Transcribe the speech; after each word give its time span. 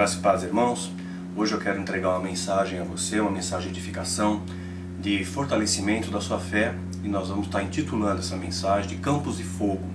Graças 0.00 0.16
e 0.16 0.20
paz, 0.20 0.42
irmãos. 0.42 0.90
Hoje 1.36 1.52
eu 1.52 1.58
quero 1.58 1.80
entregar 1.80 2.10
uma 2.10 2.20
mensagem 2.20 2.78
a 2.78 2.84
você, 2.84 3.20
uma 3.20 3.30
mensagem 3.30 3.70
de 3.70 3.78
edificação, 3.78 4.42
de 4.98 5.24
fortalecimento 5.24 6.10
da 6.10 6.20
sua 6.20 6.38
fé, 6.38 6.74
e 7.02 7.08
nós 7.08 7.28
vamos 7.28 7.46
estar 7.46 7.62
intitulando 7.62 8.20
essa 8.20 8.36
mensagem 8.36 8.88
de 8.88 8.96
Campos 8.96 9.36
de 9.36 9.44
Fogo, 9.44 9.86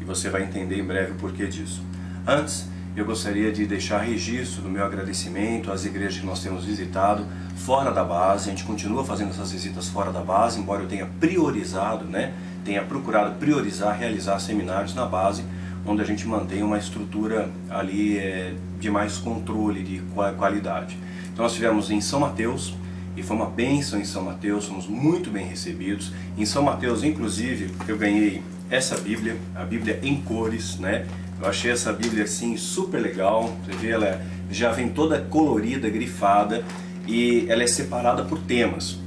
e 0.00 0.04
você 0.04 0.30
vai 0.30 0.44
entender 0.44 0.78
em 0.78 0.84
breve 0.84 1.12
o 1.12 1.14
porquê 1.16 1.46
disso. 1.46 1.82
Antes, 2.26 2.68
eu 2.96 3.04
gostaria 3.04 3.52
de 3.52 3.66
deixar 3.66 3.98
registro 3.98 4.62
do 4.62 4.68
meu 4.68 4.84
agradecimento 4.84 5.70
às 5.70 5.84
igrejas 5.84 6.18
que 6.18 6.26
nós 6.26 6.42
temos 6.42 6.64
visitado 6.64 7.24
fora 7.56 7.92
da 7.92 8.02
base. 8.02 8.48
A 8.48 8.52
gente 8.52 8.64
continua 8.64 9.04
fazendo 9.04 9.30
essas 9.30 9.52
visitas 9.52 9.88
fora 9.88 10.10
da 10.10 10.20
base, 10.20 10.58
embora 10.58 10.82
eu 10.82 10.88
tenha 10.88 11.06
priorizado, 11.20 12.04
né, 12.04 12.32
tenha 12.64 12.82
procurado 12.82 13.36
priorizar, 13.38 13.96
realizar 13.96 14.38
seminários 14.40 14.94
na 14.94 15.06
base, 15.06 15.44
onde 15.86 16.02
a 16.02 16.04
gente 16.04 16.26
mantém 16.26 16.62
uma 16.62 16.78
estrutura 16.78 17.48
ali 17.70 18.18
é, 18.18 18.54
de 18.78 18.90
mais 18.90 19.18
controle 19.18 19.82
de 19.82 20.02
qualidade. 20.36 20.98
Então 21.32 21.44
nós 21.44 21.54
tivemos 21.54 21.90
em 21.90 22.00
São 22.00 22.20
Mateus, 22.20 22.74
e 23.16 23.22
foi 23.22 23.36
uma 23.36 23.46
bênção 23.46 24.00
em 24.00 24.04
São 24.04 24.22
Mateus, 24.22 24.66
fomos 24.66 24.86
muito 24.86 25.30
bem 25.30 25.46
recebidos. 25.46 26.12
Em 26.38 26.46
São 26.46 26.62
Mateus, 26.62 27.02
inclusive, 27.02 27.70
eu 27.88 27.98
ganhei 27.98 28.42
essa 28.70 28.96
Bíblia, 28.96 29.36
a 29.54 29.64
Bíblia 29.64 29.98
em 30.02 30.20
cores, 30.22 30.78
né? 30.78 31.04
Eu 31.40 31.48
achei 31.48 31.72
essa 31.72 31.92
Bíblia 31.92 32.24
assim 32.24 32.56
super 32.56 33.00
legal. 33.00 33.56
Você 33.64 33.72
vê, 33.76 33.90
ela 33.90 34.22
já 34.50 34.70
vem 34.70 34.88
toda 34.88 35.20
colorida, 35.20 35.88
grifada 35.90 36.64
e 37.06 37.46
ela 37.48 37.62
é 37.62 37.66
separada 37.66 38.24
por 38.24 38.38
temas. 38.38 38.98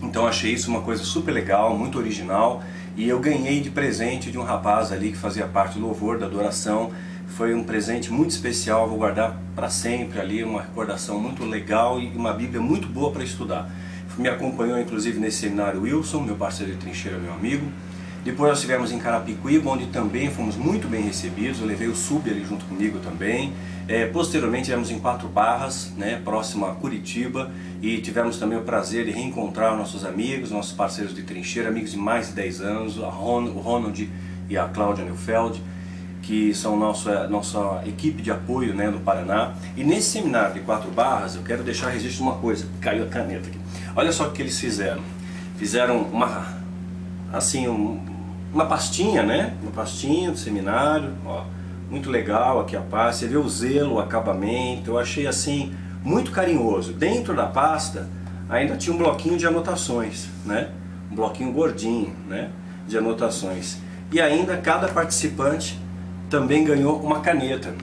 Então 0.00 0.26
achei 0.26 0.52
isso 0.52 0.70
uma 0.70 0.82
coisa 0.82 1.02
super 1.02 1.32
legal, 1.32 1.76
muito 1.76 1.98
original. 1.98 2.62
E 2.96 3.08
eu 3.08 3.18
ganhei 3.18 3.60
de 3.60 3.70
presente 3.70 4.30
de 4.30 4.38
um 4.38 4.42
rapaz 4.42 4.92
ali 4.92 5.10
que 5.10 5.16
fazia 5.16 5.46
parte 5.46 5.78
do 5.78 5.86
louvor, 5.86 6.18
da 6.18 6.26
adoração. 6.26 6.92
Foi 7.26 7.54
um 7.54 7.64
presente 7.64 8.12
muito 8.12 8.30
especial, 8.30 8.88
vou 8.88 8.98
guardar 8.98 9.40
para 9.54 9.70
sempre 9.70 10.20
ali, 10.20 10.44
uma 10.44 10.62
recordação 10.62 11.20
muito 11.20 11.44
legal 11.44 12.00
e 12.00 12.08
uma 12.08 12.32
Bíblia 12.32 12.60
muito 12.60 12.86
boa 12.88 13.10
para 13.10 13.24
estudar. 13.24 13.70
Me 14.18 14.28
acompanhou 14.28 14.78
inclusive 14.78 15.18
nesse 15.18 15.38
seminário 15.38 15.82
Wilson, 15.82 16.20
meu 16.20 16.36
parceiro 16.36 16.72
de 16.72 16.78
trincheira, 16.78 17.18
meu 17.18 17.32
amigo. 17.32 17.66
Depois 18.22 18.50
nós 18.50 18.58
estivemos 18.58 18.92
em 18.92 18.98
Carapicuíba, 18.98 19.70
onde 19.70 19.86
também 19.86 20.30
fomos 20.30 20.54
muito 20.54 20.86
bem 20.86 21.02
recebidos. 21.02 21.60
Eu 21.60 21.66
levei 21.66 21.88
o 21.88 21.96
sub 21.96 22.28
ali 22.28 22.44
junto 22.44 22.66
comigo 22.66 22.98
também. 22.98 23.54
É, 23.88 24.06
posteriormente 24.06 24.62
estivemos 24.62 24.90
em 24.90 24.98
Quatro 24.98 25.26
Barras, 25.26 25.92
né, 25.96 26.20
próximo 26.22 26.66
a 26.66 26.74
Curitiba, 26.74 27.50
e 27.82 27.98
tivemos 27.98 28.38
também 28.38 28.58
o 28.58 28.62
prazer 28.62 29.06
de 29.06 29.10
reencontrar 29.10 29.76
nossos 29.76 30.04
amigos, 30.04 30.50
nossos 30.50 30.72
parceiros 30.72 31.14
de 31.14 31.22
trincheira, 31.22 31.70
amigos 31.70 31.92
de 31.92 31.96
mais 31.96 32.28
de 32.28 32.34
10 32.34 32.60
anos, 32.60 32.96
Ron, 32.98 33.44
o 33.46 33.58
Ronald 33.58 34.08
e 34.48 34.56
a 34.56 34.68
Cláudia 34.68 35.04
Neufeld, 35.04 35.60
que 36.22 36.54
são 36.54 36.76
nossa, 36.76 37.26
nossa 37.26 37.82
equipe 37.86 38.22
de 38.22 38.30
apoio 38.30 38.74
né, 38.74 38.92
Paraná. 39.02 39.54
E 39.76 39.82
nesse 39.82 40.10
seminário 40.10 40.54
de 40.54 40.60
Quatro 40.60 40.90
Barras, 40.90 41.36
eu 41.36 41.42
quero 41.42 41.64
deixar 41.64 41.88
registro 41.88 42.22
uma 42.22 42.36
coisa, 42.36 42.68
caiu 42.80 43.04
a 43.04 43.08
caneta 43.08 43.48
aqui. 43.48 43.58
Olha 43.96 44.12
só 44.12 44.28
o 44.28 44.30
que 44.30 44.42
eles 44.42 44.60
fizeram. 44.60 45.02
Fizeram 45.56 46.02
uma, 46.02 46.46
assim, 47.32 47.66
um, 47.66 48.09
uma 48.52 48.66
pastinha, 48.66 49.22
né? 49.22 49.54
Uma 49.62 49.70
pastinha 49.70 50.30
do 50.30 50.38
seminário, 50.38 51.12
ó, 51.24 51.44
muito 51.90 52.10
legal 52.10 52.60
aqui 52.60 52.76
a 52.76 52.80
pasta. 52.80 53.20
Você 53.20 53.28
vê 53.28 53.36
o 53.36 53.48
zelo, 53.48 53.94
o 53.94 53.98
acabamento, 54.00 54.92
eu 54.92 54.98
achei 54.98 55.26
assim 55.26 55.74
muito 56.02 56.30
carinhoso. 56.30 56.92
Dentro 56.92 57.34
da 57.34 57.46
pasta 57.46 58.08
ainda 58.48 58.76
tinha 58.76 58.94
um 58.94 58.98
bloquinho 58.98 59.36
de 59.36 59.46
anotações, 59.46 60.28
né? 60.44 60.68
Um 61.10 61.14
bloquinho 61.14 61.52
gordinho, 61.52 62.14
né? 62.28 62.50
De 62.86 62.98
anotações. 62.98 63.78
E 64.12 64.20
ainda 64.20 64.56
cada 64.56 64.88
participante 64.88 65.78
também 66.28 66.64
ganhou 66.64 67.00
uma 67.00 67.20
caneta, 67.20 67.74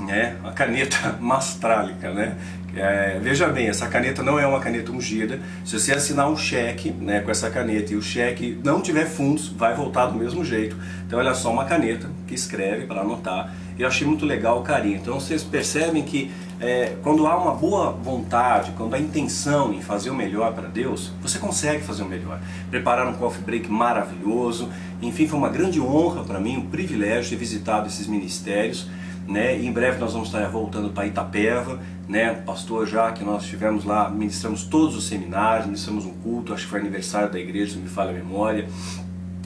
né? 0.00 0.36
Uma 0.40 0.52
caneta 0.52 1.16
mastrálica, 1.20 2.12
né? 2.12 2.36
É, 2.76 3.18
veja 3.22 3.48
bem, 3.48 3.68
essa 3.68 3.86
caneta 3.86 4.22
não 4.22 4.38
é 4.38 4.46
uma 4.46 4.60
caneta 4.60 4.90
ungida. 4.90 5.38
Se 5.64 5.78
você 5.78 5.92
assinar 5.92 6.28
um 6.28 6.36
cheque 6.36 6.90
né, 6.90 7.20
com 7.20 7.30
essa 7.30 7.48
caneta 7.50 7.92
e 7.92 7.96
o 7.96 8.02
cheque 8.02 8.58
não 8.64 8.80
tiver 8.80 9.06
fundos, 9.06 9.48
vai 9.48 9.74
voltar 9.74 10.06
do 10.06 10.18
mesmo 10.18 10.44
jeito. 10.44 10.76
Então 11.06 11.20
é 11.20 11.34
só 11.34 11.52
uma 11.52 11.64
caneta 11.64 12.10
que 12.26 12.34
escreve 12.34 12.86
para 12.86 13.02
anotar. 13.02 13.54
Eu 13.78 13.86
achei 13.86 14.06
muito 14.06 14.24
legal 14.26 14.60
o 14.60 14.62
carinho. 14.62 14.96
Então 14.96 15.20
vocês 15.20 15.42
percebem 15.42 16.02
que 16.02 16.30
é, 16.60 16.96
quando 17.02 17.26
há 17.26 17.36
uma 17.36 17.54
boa 17.54 17.92
vontade, 17.92 18.72
quando 18.76 18.94
há 18.94 18.98
intenção 18.98 19.72
em 19.72 19.80
fazer 19.80 20.10
o 20.10 20.14
melhor 20.14 20.52
para 20.52 20.68
Deus, 20.68 21.12
você 21.20 21.38
consegue 21.38 21.82
fazer 21.82 22.02
o 22.02 22.08
melhor. 22.08 22.40
Preparar 22.70 23.06
um 23.06 23.14
coffee 23.14 23.42
break 23.42 23.70
maravilhoso. 23.70 24.68
Enfim, 25.02 25.28
foi 25.28 25.38
uma 25.38 25.48
grande 25.48 25.80
honra 25.80 26.24
para 26.24 26.40
mim, 26.40 26.56
um 26.56 26.66
privilégio 26.66 27.30
ter 27.30 27.36
visitado 27.36 27.86
esses 27.86 28.06
ministérios. 28.06 28.88
Né? 29.26 29.58
em 29.58 29.72
breve 29.72 29.98
nós 29.98 30.12
vamos 30.12 30.28
estar 30.28 30.46
voltando 30.48 30.90
para 30.90 31.06
Itapeva, 31.06 31.80
né? 32.06 32.34
Pastor 32.34 32.86
já 32.86 33.10
que 33.10 33.24
nós 33.24 33.44
estivemos 33.44 33.84
lá, 33.84 34.10
ministramos 34.10 34.64
todos 34.64 34.94
os 34.94 35.06
seminários, 35.06 35.66
ministramos 35.66 36.04
um 36.04 36.12
culto, 36.12 36.52
acho 36.52 36.64
que 36.64 36.70
foi 36.70 36.80
aniversário 36.80 37.32
da 37.32 37.38
igreja, 37.38 37.72
se 37.72 37.78
me 37.78 37.88
falha 37.88 38.10
a 38.10 38.12
memória. 38.12 38.68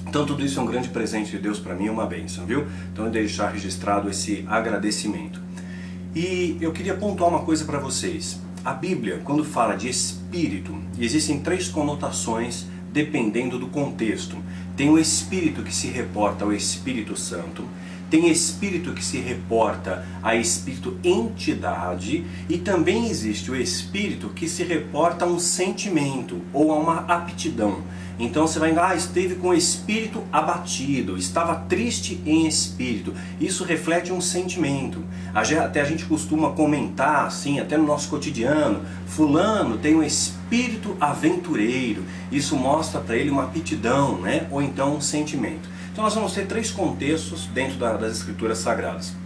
Então 0.06 0.26
tudo 0.26 0.44
isso 0.44 0.58
é 0.58 0.62
um 0.62 0.66
grande 0.66 0.88
presente 0.88 1.30
de 1.30 1.38
Deus 1.38 1.60
para 1.60 1.74
mim, 1.74 1.86
é 1.86 1.90
uma 1.90 2.06
bênção, 2.06 2.44
viu? 2.44 2.66
Então 2.92 3.04
eu 3.04 3.10
deixar 3.10 3.50
registrado 3.50 4.10
esse 4.10 4.44
agradecimento. 4.48 5.40
E 6.14 6.56
eu 6.60 6.72
queria 6.72 6.94
pontuar 6.94 7.30
uma 7.30 7.40
coisa 7.40 7.64
para 7.64 7.78
vocês. 7.78 8.40
A 8.64 8.72
Bíblia, 8.72 9.20
quando 9.22 9.44
fala 9.44 9.76
de 9.76 9.88
espírito, 9.88 10.76
existem 10.98 11.38
três 11.40 11.68
conotações 11.68 12.66
dependendo 12.92 13.58
do 13.58 13.68
contexto. 13.68 14.36
Tem 14.76 14.88
o 14.88 14.98
espírito 14.98 15.62
que 15.62 15.74
se 15.74 15.88
reporta 15.88 16.44
ao 16.44 16.52
Espírito 16.52 17.16
Santo, 17.16 17.64
tem 18.10 18.28
espírito 18.30 18.92
que 18.92 19.04
se 19.04 19.18
reporta 19.18 20.06
a 20.22 20.34
espírito 20.34 20.98
entidade 21.04 22.24
e 22.48 22.58
também 22.58 23.08
existe 23.08 23.50
o 23.50 23.56
espírito 23.56 24.30
que 24.30 24.48
se 24.48 24.62
reporta 24.62 25.24
a 25.24 25.28
um 25.28 25.38
sentimento 25.38 26.40
ou 26.52 26.72
a 26.72 26.76
uma 26.76 26.98
aptidão. 27.06 27.82
Então 28.18 28.48
você 28.48 28.58
vai, 28.58 28.76
ah, 28.76 28.96
esteve 28.96 29.36
com 29.36 29.48
o 29.48 29.54
espírito 29.54 30.24
abatido, 30.32 31.16
estava 31.16 31.54
triste 31.54 32.20
em 32.26 32.48
espírito. 32.48 33.14
Isso 33.40 33.62
reflete 33.62 34.12
um 34.12 34.20
sentimento. 34.20 35.04
Até 35.32 35.80
a 35.80 35.84
gente 35.84 36.04
costuma 36.04 36.50
comentar 36.50 37.26
assim, 37.26 37.60
até 37.60 37.76
no 37.76 37.86
nosso 37.86 38.08
cotidiano, 38.08 38.82
fulano 39.06 39.78
tem 39.78 39.94
um 39.94 40.02
espírito 40.02 40.96
aventureiro. 41.00 42.02
Isso 42.32 42.56
mostra 42.56 43.00
para 43.00 43.16
ele 43.16 43.30
uma 43.30 43.44
aptidão, 43.44 44.20
né? 44.20 44.48
Ou 44.50 44.60
então 44.60 44.96
um 44.96 45.00
sentimento. 45.00 45.77
Então 45.98 46.04
nós 46.04 46.14
vamos 46.14 46.32
ter 46.32 46.46
três 46.46 46.70
contextos 46.70 47.46
dentro 47.46 47.76
das 47.76 48.18
escrituras 48.18 48.58
sagradas. 48.58 49.16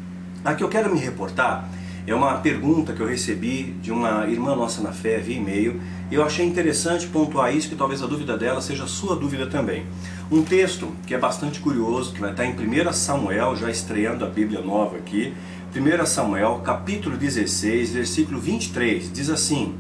A 0.43 0.55
que 0.55 0.65
eu 0.65 0.71
quero 0.71 0.91
me 0.91 0.99
reportar 0.99 1.69
é 2.06 2.15
uma 2.15 2.38
pergunta 2.38 2.94
que 2.94 3.00
eu 3.03 3.06
recebi 3.06 3.75
de 3.83 3.93
uma 3.93 4.27
irmã 4.27 4.56
nossa 4.56 4.81
na 4.81 4.91
fé 4.91 5.19
via 5.19 5.37
e-mail 5.37 5.78
eu 6.10 6.25
achei 6.25 6.47
interessante 6.47 7.06
pontuar 7.09 7.55
isso, 7.55 7.69
que 7.69 7.77
talvez 7.77 8.03
a 8.03 8.06
dúvida 8.06 8.38
dela 8.38 8.62
seja 8.62 8.87
sua 8.87 9.15
dúvida 9.15 9.47
também. 9.49 9.84
Um 10.31 10.43
texto 10.43 10.91
que 11.06 11.15
é 11.15 11.19
bastante 11.19 11.60
curioso, 11.60 12.15
que 12.15 12.21
vai 12.22 12.31
estar 12.31 12.47
em 12.47 12.55
1 12.55 12.91
Samuel, 12.94 13.54
já 13.54 13.71
estreando 13.71 14.25
a 14.25 14.28
Bíblia 14.28 14.62
nova 14.62 14.97
aqui, 14.97 15.34
1 15.77 16.06
Samuel, 16.06 16.62
capítulo 16.65 17.19
16, 17.19 17.93
versículo 17.93 18.41
23, 18.41 19.12
diz 19.12 19.28
assim: 19.28 19.75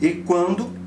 E 0.00 0.10
quando 0.10 0.77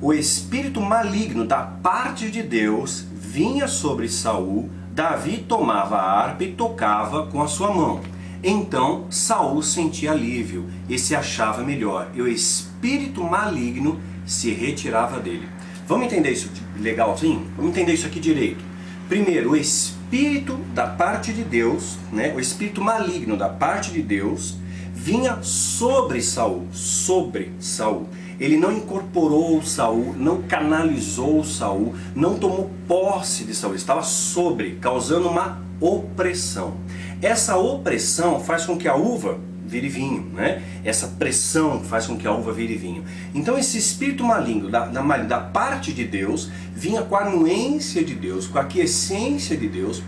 o 0.00 0.12
espírito 0.12 0.80
maligno 0.80 1.44
da 1.44 1.62
parte 1.62 2.30
de 2.30 2.42
Deus 2.42 3.04
vinha 3.14 3.66
sobre 3.66 4.08
Saul, 4.08 4.68
Davi 4.92 5.38
tomava 5.38 5.96
a 5.96 6.20
harpa 6.20 6.44
e 6.44 6.52
tocava 6.52 7.26
com 7.26 7.42
a 7.42 7.48
sua 7.48 7.72
mão. 7.72 8.00
Então 8.42 9.06
Saul 9.10 9.62
sentia 9.62 10.12
alívio 10.12 10.66
e 10.88 10.98
se 10.98 11.14
achava 11.14 11.62
melhor, 11.62 12.10
e 12.14 12.20
o 12.20 12.28
espírito 12.28 13.24
maligno 13.24 13.98
se 14.26 14.50
retirava 14.50 15.18
dele. 15.18 15.48
Vamos 15.88 16.06
entender 16.06 16.30
isso 16.30 16.50
legalzinho? 16.78 17.46
Vamos 17.56 17.70
entender 17.70 17.94
isso 17.94 18.06
aqui 18.06 18.20
direito. 18.20 18.62
Primeiro, 19.08 19.52
o 19.52 19.56
espírito 19.56 20.56
da 20.74 20.86
parte 20.86 21.32
de 21.32 21.44
Deus, 21.44 21.96
né? 22.12 22.34
O 22.34 22.40
espírito 22.40 22.82
maligno 22.82 23.36
da 23.36 23.48
parte 23.48 23.92
de 23.92 24.02
Deus 24.02 24.56
vinha 24.92 25.38
sobre 25.42 26.20
Saul, 26.20 26.66
sobre 26.72 27.52
Saul. 27.60 28.08
Ele 28.38 28.56
não 28.56 28.72
incorporou 28.72 29.62
Saul, 29.62 30.14
não 30.16 30.42
canalizou 30.42 31.42
Saul, 31.44 31.94
não 32.14 32.38
tomou 32.38 32.70
posse 32.86 33.44
de 33.44 33.54
Saul, 33.54 33.74
estava 33.74 34.02
sobre, 34.02 34.72
causando 34.80 35.28
uma 35.28 35.62
opressão. 35.80 36.76
Essa 37.22 37.56
opressão 37.56 38.40
faz 38.40 38.66
com 38.66 38.76
que 38.76 38.88
a 38.88 38.94
uva 38.94 39.38
vire 39.66 39.88
vinho, 39.88 40.22
né? 40.32 40.62
Essa 40.84 41.08
pressão 41.08 41.82
faz 41.82 42.06
com 42.06 42.16
que 42.16 42.26
a 42.26 42.32
uva 42.32 42.52
vire 42.52 42.76
vinho. 42.76 43.04
Então 43.34 43.58
esse 43.58 43.76
espírito 43.76 44.22
maligno 44.22 44.70
da, 44.70 44.86
da, 44.86 45.02
da 45.18 45.40
parte 45.40 45.92
de 45.92 46.04
Deus 46.04 46.50
vinha 46.74 47.02
com 47.02 47.16
a 47.16 47.22
anuência 47.22 48.04
de 48.04 48.14
Deus, 48.14 48.46
com 48.46 48.58
a 48.58 48.62
aquiescência 48.62 49.56
de 49.56 49.68
Deus, 49.68 50.02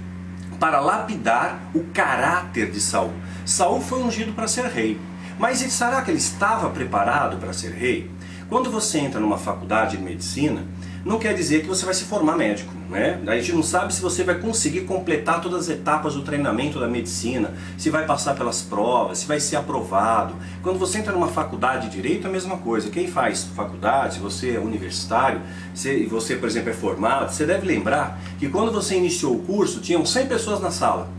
para 0.61 0.81
lapidar 0.81 1.61
o 1.75 1.81
caráter 1.93 2.71
de 2.71 2.81
Saul. 2.81 3.13
Saul 3.45 3.81
foi 3.81 4.03
ungido 4.03 4.33
para 4.33 4.49
ser 4.49 4.67
rei. 4.67 4.99
Mas 5.39 5.59
será 5.59 6.03
que 6.03 6.11
ele 6.11 6.19
estava 6.19 6.69
preparado 6.71 7.37
para 7.37 7.53
ser 7.53 7.73
rei? 7.73 8.11
Quando 8.49 8.71
você 8.71 8.99
entra 8.99 9.21
numa 9.21 9.37
faculdade 9.37 9.99
de 9.99 10.03
medicina, 10.03 10.65
não 11.05 11.19
quer 11.19 11.35
dizer 11.35 11.61
que 11.61 11.69
você 11.69 11.85
vai 11.85 11.93
se 11.93 12.05
formar 12.05 12.35
médico. 12.35 12.73
né? 12.89 13.21
A 13.27 13.37
gente 13.37 13.53
não 13.53 13.63
sabe 13.63 13.93
se 13.93 14.01
você 14.01 14.25
vai 14.25 14.37
conseguir 14.37 14.83
completar 14.83 15.43
todas 15.43 15.65
as 15.65 15.69
etapas 15.69 16.15
do 16.15 16.23
treinamento 16.23 16.81
da 16.81 16.89
medicina, 16.89 17.53
se 17.77 17.91
vai 17.91 18.07
passar 18.07 18.35
pelas 18.35 18.63
provas, 18.63 19.19
se 19.19 19.27
vai 19.27 19.39
ser 19.39 19.57
aprovado. 19.57 20.35
Quando 20.63 20.79
você 20.79 20.99
entra 20.99 21.13
numa 21.13 21.29
faculdade 21.29 21.89
de 21.89 21.97
direito, 21.97 22.27
é 22.27 22.31
a 22.31 22.33
mesma 22.33 22.57
coisa. 22.57 22.89
Quem 22.89 23.07
faz 23.07 23.45
faculdade, 23.55 24.15
se 24.15 24.21
você 24.21 24.55
é 24.57 24.59
universitário, 24.59 25.43
se 25.75 26.07
você, 26.07 26.35
por 26.35 26.49
exemplo, 26.49 26.71
é 26.71 26.75
formado, 26.75 27.31
você 27.31 27.45
deve 27.45 27.67
lembrar 27.67 28.19
que 28.39 28.49
quando 28.49 28.73
você 28.73 28.97
iniciou 28.97 29.35
o 29.35 29.41
curso, 29.41 29.81
tinham 29.81 30.07
100 30.07 30.27
pessoas 30.27 30.59
na 30.59 30.71
sala, 30.71 31.11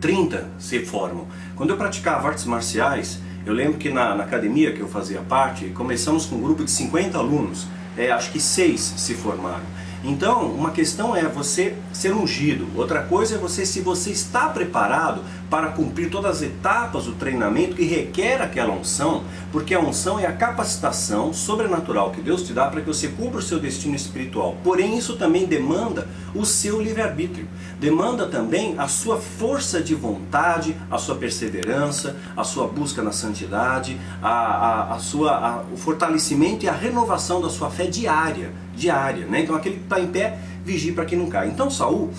30 0.00 0.48
se 0.58 0.80
formam. 0.86 1.26
Quando 1.54 1.70
eu 1.70 1.76
praticava 1.76 2.28
artes 2.28 2.46
marciais, 2.46 3.20
eu 3.44 3.52
lembro 3.52 3.78
que 3.78 3.90
na, 3.90 4.14
na 4.14 4.24
academia 4.24 4.72
que 4.72 4.80
eu 4.80 4.88
fazia 4.88 5.20
parte, 5.20 5.66
começamos 5.70 6.26
com 6.26 6.36
um 6.36 6.42
grupo 6.42 6.64
de 6.64 6.70
50 6.70 7.18
alunos, 7.18 7.66
é, 7.96 8.10
acho 8.10 8.30
que 8.30 8.40
seis 8.40 8.80
se 8.80 9.14
formaram. 9.14 9.64
Então, 10.04 10.46
uma 10.46 10.72
questão 10.72 11.14
é 11.14 11.28
você 11.28 11.76
ser 11.92 12.12
ungido, 12.12 12.66
outra 12.74 13.02
coisa 13.02 13.36
é 13.36 13.38
você 13.38 13.64
se 13.64 13.80
você 13.80 14.10
está 14.10 14.48
preparado 14.48 15.22
para 15.48 15.68
cumprir 15.68 16.10
todas 16.10 16.38
as 16.38 16.42
etapas 16.42 17.04
do 17.04 17.12
treinamento 17.12 17.76
que 17.76 17.84
requer 17.84 18.42
aquela 18.42 18.72
unção, 18.72 19.22
porque 19.52 19.74
a 19.74 19.80
unção 19.80 20.18
é 20.18 20.26
a 20.26 20.32
capacitação 20.32 21.32
sobrenatural 21.32 22.10
que 22.10 22.20
Deus 22.20 22.42
te 22.42 22.52
dá 22.52 22.66
para 22.66 22.80
que 22.80 22.86
você 22.86 23.08
cumpra 23.08 23.38
o 23.38 23.42
seu 23.42 23.60
destino 23.60 23.94
espiritual. 23.94 24.56
Porém, 24.64 24.98
isso 24.98 25.16
também 25.16 25.46
demanda 25.46 26.08
o 26.34 26.44
seu 26.44 26.82
livre-arbítrio, 26.82 27.46
demanda 27.78 28.26
também 28.26 28.74
a 28.78 28.88
sua 28.88 29.18
força 29.18 29.80
de 29.80 29.94
vontade, 29.94 30.74
a 30.90 30.98
sua 30.98 31.14
perseverança, 31.14 32.16
a 32.36 32.42
sua 32.42 32.66
busca 32.66 33.02
na 33.02 33.12
santidade, 33.12 34.00
a, 34.20 34.30
a, 34.30 34.94
a 34.94 34.98
sua, 34.98 35.32
a, 35.36 35.62
o 35.72 35.76
fortalecimento 35.76 36.64
e 36.64 36.68
a 36.68 36.72
renovação 36.72 37.40
da 37.40 37.50
sua 37.50 37.70
fé 37.70 37.86
diária, 37.86 38.50
diária. 38.74 39.26
Né? 39.26 39.42
Então, 39.42 39.54
aquele 39.54 39.76
que 39.76 39.82
está 39.82 40.00
em 40.00 40.06
pé, 40.06 40.38
vigie 40.64 40.92
para 40.92 41.04
que 41.04 41.16
não 41.16 41.26
caia. 41.26 41.48
Então, 41.48 41.70
Saul 41.70 42.10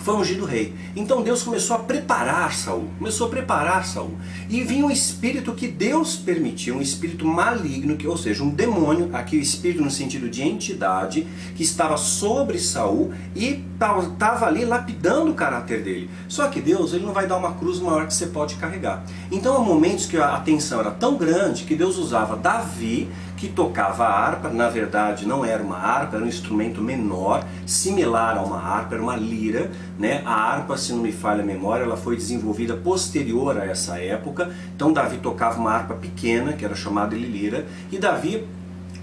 foi 0.00 0.14
ungido 0.14 0.44
rei. 0.44 0.74
Então 0.96 1.22
Deus 1.22 1.42
começou 1.42 1.76
a 1.76 1.78
preparar 1.78 2.54
Saul, 2.54 2.88
começou 2.98 3.26
a 3.26 3.30
preparar 3.30 3.84
Saul. 3.84 4.16
E 4.48 4.62
vinha 4.62 4.84
um 4.84 4.90
espírito 4.90 5.52
que 5.52 5.68
Deus 5.68 6.16
permitiu, 6.16 6.76
um 6.76 6.82
espírito 6.82 7.24
maligno, 7.26 7.96
que, 7.96 8.08
ou 8.08 8.16
seja, 8.16 8.42
um 8.42 8.50
demônio, 8.50 9.10
aqui 9.12 9.36
o 9.36 9.40
espírito 9.40 9.82
no 9.82 9.90
sentido 9.90 10.28
de 10.28 10.42
entidade, 10.42 11.26
que 11.54 11.62
estava 11.62 11.96
sobre 11.96 12.58
Saul 12.58 13.12
e 13.36 13.62
estava 13.74 14.46
ali 14.46 14.64
lapidando 14.64 15.30
o 15.30 15.34
caráter 15.34 15.82
dele. 15.82 16.10
Só 16.28 16.48
que 16.48 16.60
Deus 16.60 16.92
ele 16.92 17.04
não 17.04 17.12
vai 17.12 17.26
dar 17.26 17.36
uma 17.36 17.54
cruz 17.54 17.78
maior 17.78 18.06
que 18.06 18.14
você 18.14 18.26
pode 18.26 18.56
carregar. 18.56 19.04
Então 19.30 19.56
há 19.56 19.60
momentos 19.60 20.06
que 20.06 20.16
a 20.16 20.38
tensão 20.40 20.80
era 20.80 20.90
tão 20.90 21.16
grande 21.16 21.64
que 21.64 21.74
Deus 21.74 21.96
usava 21.96 22.36
Davi 22.36 23.08
que 23.40 23.48
tocava 23.48 24.04
a 24.04 24.12
harpa, 24.12 24.50
na 24.50 24.68
verdade 24.68 25.26
não 25.26 25.42
era 25.42 25.62
uma 25.62 25.78
harpa, 25.78 26.16
era 26.16 26.24
um 26.24 26.28
instrumento 26.28 26.82
menor, 26.82 27.42
similar 27.64 28.36
a 28.36 28.42
uma 28.42 28.58
harpa, 28.58 28.96
era 28.96 29.02
uma 29.02 29.16
lira. 29.16 29.70
Né? 29.98 30.20
A 30.26 30.34
harpa, 30.34 30.76
se 30.76 30.92
não 30.92 31.00
me 31.00 31.10
falha 31.10 31.42
a 31.42 31.46
memória, 31.46 31.84
ela 31.84 31.96
foi 31.96 32.16
desenvolvida 32.16 32.76
posterior 32.76 33.58
a 33.58 33.64
essa 33.64 33.98
época. 33.98 34.54
Então 34.76 34.92
Davi 34.92 35.16
tocava 35.16 35.58
uma 35.58 35.72
harpa 35.72 35.94
pequena, 35.94 36.52
que 36.52 36.66
era 36.66 36.74
chamada 36.74 37.16
de 37.16 37.24
lira, 37.24 37.64
e 37.90 37.96
Davi 37.96 38.46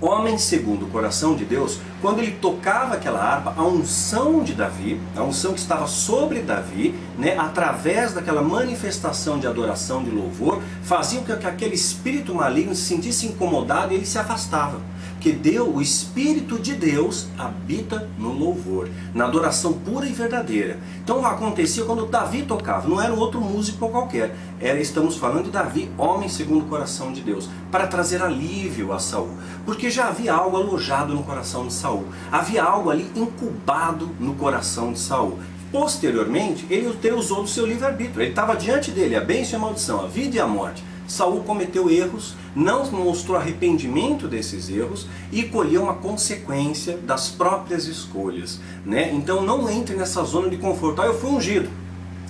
homem 0.02 0.38
segundo 0.38 0.86
o 0.86 0.90
coração 0.90 1.36
de 1.36 1.46
Deus, 1.46 1.80
quando 2.02 2.20
ele 2.20 2.32
tocava 2.34 2.96
aquela 2.96 3.20
harpa, 3.20 3.54
a 3.58 3.64
unção 3.64 4.44
de 4.44 4.54
Davi, 4.54 5.00
a 5.16 5.24
unção 5.24 5.54
que 5.54 5.60
estava 5.60 5.88
sobre 5.88 6.42
Davi, 6.42 6.94
né, 7.18 7.38
através 7.38 8.14
daquela 8.14 8.42
manifestação 8.42 9.40
de 9.40 9.48
adoração, 9.48 10.04
de 10.04 10.12
louvor, 10.12 10.62
fazia 10.84 11.22
com 11.22 11.36
que 11.36 11.48
aquele 11.48 11.76
espírito 11.76 12.34
maligno 12.36 12.76
se 12.76 12.84
sentisse 12.84 13.26
incomodado 13.26 13.94
e 13.94 13.98
ele 13.98 14.06
se 14.06 14.20
afastava 14.20 14.80
que 15.20 15.32
deu 15.32 15.74
o 15.74 15.82
Espírito 15.82 16.60
de 16.60 16.74
Deus 16.74 17.28
habita 17.38 18.10
no 18.18 18.32
louvor, 18.32 18.90
na 19.14 19.26
adoração 19.26 19.74
pura 19.74 20.06
e 20.06 20.14
verdadeira. 20.14 20.80
Então 21.04 21.26
acontecia 21.26 21.86
quando 21.86 22.06
Davi 22.06 22.44
tocava, 22.44 22.88
não 22.88 23.02
era 23.02 23.14
outro 23.14 23.42
músico 23.42 23.90
qualquer, 23.90 24.36
era 24.60 24.80
estamos 24.80 25.18
falando 25.18 25.46
de 25.46 25.52
Davi, 25.52 25.92
homem 25.98 26.30
segundo 26.30 26.66
o 26.66 26.70
coração 26.70 27.12
de 27.12 27.22
Deus, 27.22 27.50
para 27.72 27.88
trazer 27.88 28.22
alívio 28.22 28.94
a 28.94 29.00
Saul, 29.00 29.32
porque 29.66 29.90
já 29.90 30.08
havia 30.08 30.34
algo 30.34 30.58
alojado 30.58 31.14
no 31.14 31.24
coração 31.24 31.68
de 31.68 31.74
Saul, 31.74 32.06
havia 32.32 32.64
algo 32.64 32.90
ali 32.90 33.10
incubado 33.16 34.10
no 34.20 34.36
coração 34.36 34.94
de 34.94 35.00
Saul. 35.00 35.40
Posteriormente, 35.72 36.66
ele 36.70 36.88
usou 37.12 37.42
do 37.42 37.48
seu 37.48 37.66
livre-arbítrio. 37.66 38.22
Ele 38.22 38.30
estava 38.30 38.56
diante 38.56 38.90
dele, 38.90 39.18
a 39.18 39.22
bênção 39.22 39.54
e 39.54 39.56
a 39.56 39.66
maldição, 39.66 40.04
a 40.04 40.08
vida 40.08 40.38
e 40.38 40.40
a 40.40 40.48
morte. 40.48 40.82
Saul 41.08 41.44
cometeu 41.44 41.90
erros, 41.90 42.36
não 42.56 42.86
mostrou 42.92 43.38
arrependimento 43.38 44.28
desses 44.28 44.70
erros 44.70 45.08
e 45.32 45.44
colheu 45.44 45.84
uma 45.84 45.94
consequência 45.94 46.98
das 46.98 47.30
próprias 47.30 47.88
escolhas. 47.88 48.60
Né? 48.86 49.12
Então 49.14 49.42
não 49.42 49.70
entre 49.70 49.96
nessa 49.96 50.24
zona 50.24 50.50
de 50.50 50.58
conforto. 50.58 51.02
Ah, 51.02 51.06
eu 51.06 51.18
fui 51.18 51.32
ungido. 51.32 51.70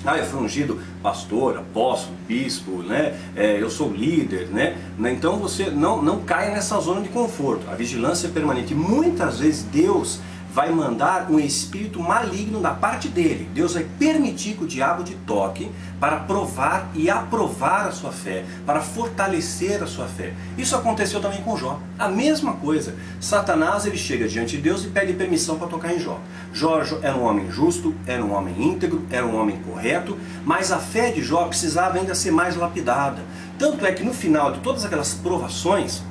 Ah, 0.05 0.17
eu 0.17 0.25
fui 0.25 0.41
ungido 0.41 0.79
pastor, 1.01 1.57
apóstolo, 1.57 2.15
bispo, 2.27 2.83
né? 2.83 3.19
É, 3.35 3.61
eu 3.61 3.69
sou 3.69 3.91
líder, 3.91 4.47
né? 4.47 4.77
Então 5.11 5.37
você 5.37 5.69
não, 5.69 6.01
não 6.01 6.19
caia 6.19 6.51
nessa 6.51 6.79
zona 6.79 7.01
de 7.01 7.09
conforto. 7.09 7.67
A 7.69 7.75
vigilância 7.75 8.29
permanente. 8.29 8.75
Muitas 8.75 9.39
vezes 9.39 9.63
Deus 9.63 10.19
vai 10.57 10.71
mandar 10.71 11.29
um 11.29 11.39
espírito 11.39 11.99
maligno 11.99 12.59
da 12.59 12.71
parte 12.71 13.07
dele. 13.07 13.47
Deus 13.53 13.75
vai 13.75 13.85
permitir 13.99 14.55
que 14.55 14.63
o 14.63 14.67
diabo 14.67 15.03
te 15.03 15.13
toque 15.13 15.71
para 15.99 16.21
provar 16.21 16.89
e 16.95 17.11
aprovar 17.11 17.85
a 17.85 17.91
sua 17.91 18.11
fé, 18.11 18.43
para 18.65 18.81
fortalecer 18.81 19.83
a 19.83 19.85
sua 19.85 20.07
fé. 20.07 20.33
Isso 20.57 20.75
aconteceu 20.75 21.21
também 21.21 21.43
com 21.43 21.55
Jó. 21.55 21.79
A 21.99 22.09
mesma 22.09 22.53
coisa. 22.53 22.95
Satanás 23.21 23.85
ele 23.85 23.97
chega 23.97 24.27
diante 24.27 24.55
de 24.55 24.63
Deus 24.63 24.83
e 24.83 24.87
pede 24.87 25.13
permissão 25.13 25.59
para 25.59 25.67
tocar 25.67 25.93
em 25.93 25.99
Jó. 25.99 26.19
Jó 26.51 26.81
era 27.03 27.15
um 27.15 27.23
homem 27.23 27.51
justo, 27.51 27.93
era 28.07 28.25
um 28.25 28.33
homem 28.33 28.55
íntegro, 28.59 29.05
era 29.11 29.27
um 29.27 29.39
homem 29.39 29.57
correto, 29.57 30.17
mas 30.43 30.71
a 30.71 30.79
fé 30.79 31.11
de 31.11 31.21
Jó 31.21 31.45
precisava 31.45 31.99
ainda 31.99 32.15
ser 32.15 32.31
mais 32.31 32.55
lapidada. 32.55 33.21
Tanto 33.59 33.85
é 33.85 33.91
que 33.91 34.03
no 34.03 34.11
final 34.11 34.51
de 34.53 34.59
todas 34.61 34.83
aquelas 34.83 35.13
provações, 35.13 36.01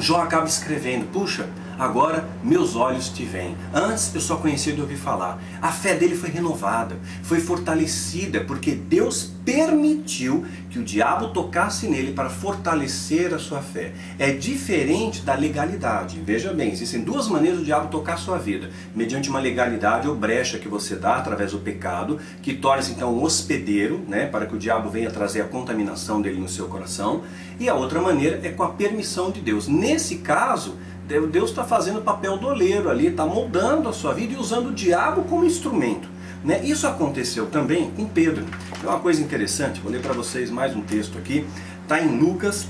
Jó 0.00 0.20
acaba 0.20 0.46
escrevendo: 0.46 1.06
Puxa, 1.12 1.48
agora 1.78 2.28
meus 2.42 2.76
olhos 2.76 3.08
te 3.08 3.24
veem. 3.24 3.56
Antes 3.72 4.14
eu 4.14 4.20
só 4.20 4.36
conhecia 4.36 4.72
de 4.72 4.80
ouvir 4.80 4.96
falar. 4.96 5.42
A 5.60 5.72
fé 5.72 5.94
dele 5.94 6.16
foi 6.16 6.30
renovada, 6.30 6.96
foi 7.22 7.40
fortalecida, 7.40 8.40
porque 8.40 8.72
Deus 8.72 9.30
permitiu 9.44 10.44
que 10.70 10.78
o 10.78 10.82
diabo 10.82 11.28
tocasse 11.28 11.86
nele 11.86 12.12
para 12.12 12.30
fortalecer 12.30 13.34
a 13.34 13.38
sua 13.38 13.60
fé. 13.60 13.92
É 14.18 14.32
diferente 14.32 15.22
da 15.22 15.34
legalidade. 15.34 16.20
Veja 16.24 16.52
bem, 16.52 16.72
existem 16.72 17.02
duas 17.02 17.28
maneiras 17.28 17.58
do 17.58 17.64
diabo 17.64 17.88
tocar 17.88 18.14
a 18.14 18.18
sua 18.18 18.38
vida: 18.38 18.70
mediante 18.94 19.28
uma 19.28 19.40
legalidade 19.40 20.08
ou 20.08 20.14
brecha 20.14 20.58
que 20.58 20.68
você 20.68 20.96
dá 20.96 21.16
através 21.16 21.52
do 21.52 21.58
pecado, 21.58 22.18
que 22.42 22.54
torna-se 22.54 22.92
então 22.92 23.14
um 23.14 23.22
hospedeiro, 23.22 24.02
né, 24.08 24.26
para 24.26 24.46
que 24.46 24.54
o 24.54 24.58
diabo 24.58 24.88
venha 24.88 25.10
trazer 25.10 25.42
a 25.42 25.44
contaminação 25.44 26.20
dele 26.20 26.40
no 26.40 26.48
seu 26.48 26.66
coração, 26.66 27.22
e 27.58 27.68
a 27.68 27.74
outra 27.74 28.00
maneira 28.00 28.40
é 28.42 28.50
com 28.50 28.62
a 28.62 28.70
permissão 28.70 29.30
de 29.30 29.40
Deus. 29.40 29.68
Nesse 29.68 30.16
caso, 30.16 30.76
Deus 31.06 31.50
está 31.50 31.64
fazendo 31.64 31.98
o 31.98 32.02
papel 32.02 32.38
do 32.38 32.46
oleiro 32.46 32.88
ali, 32.88 33.08
está 33.08 33.26
moldando 33.26 33.88
a 33.88 33.92
sua 33.92 34.14
vida 34.14 34.32
e 34.32 34.36
usando 34.36 34.68
o 34.68 34.72
diabo 34.72 35.24
como 35.24 35.44
instrumento. 35.44 36.08
Né? 36.42 36.64
Isso 36.64 36.86
aconteceu 36.86 37.46
também 37.46 37.90
com 37.90 38.06
Pedro. 38.06 38.44
É 38.82 38.86
uma 38.86 39.00
coisa 39.00 39.22
interessante, 39.22 39.80
vou 39.80 39.92
ler 39.92 40.00
para 40.00 40.14
vocês 40.14 40.50
mais 40.50 40.74
um 40.74 40.80
texto 40.80 41.18
aqui. 41.18 41.46
Está 41.82 42.00
em 42.00 42.18
Lucas, 42.18 42.66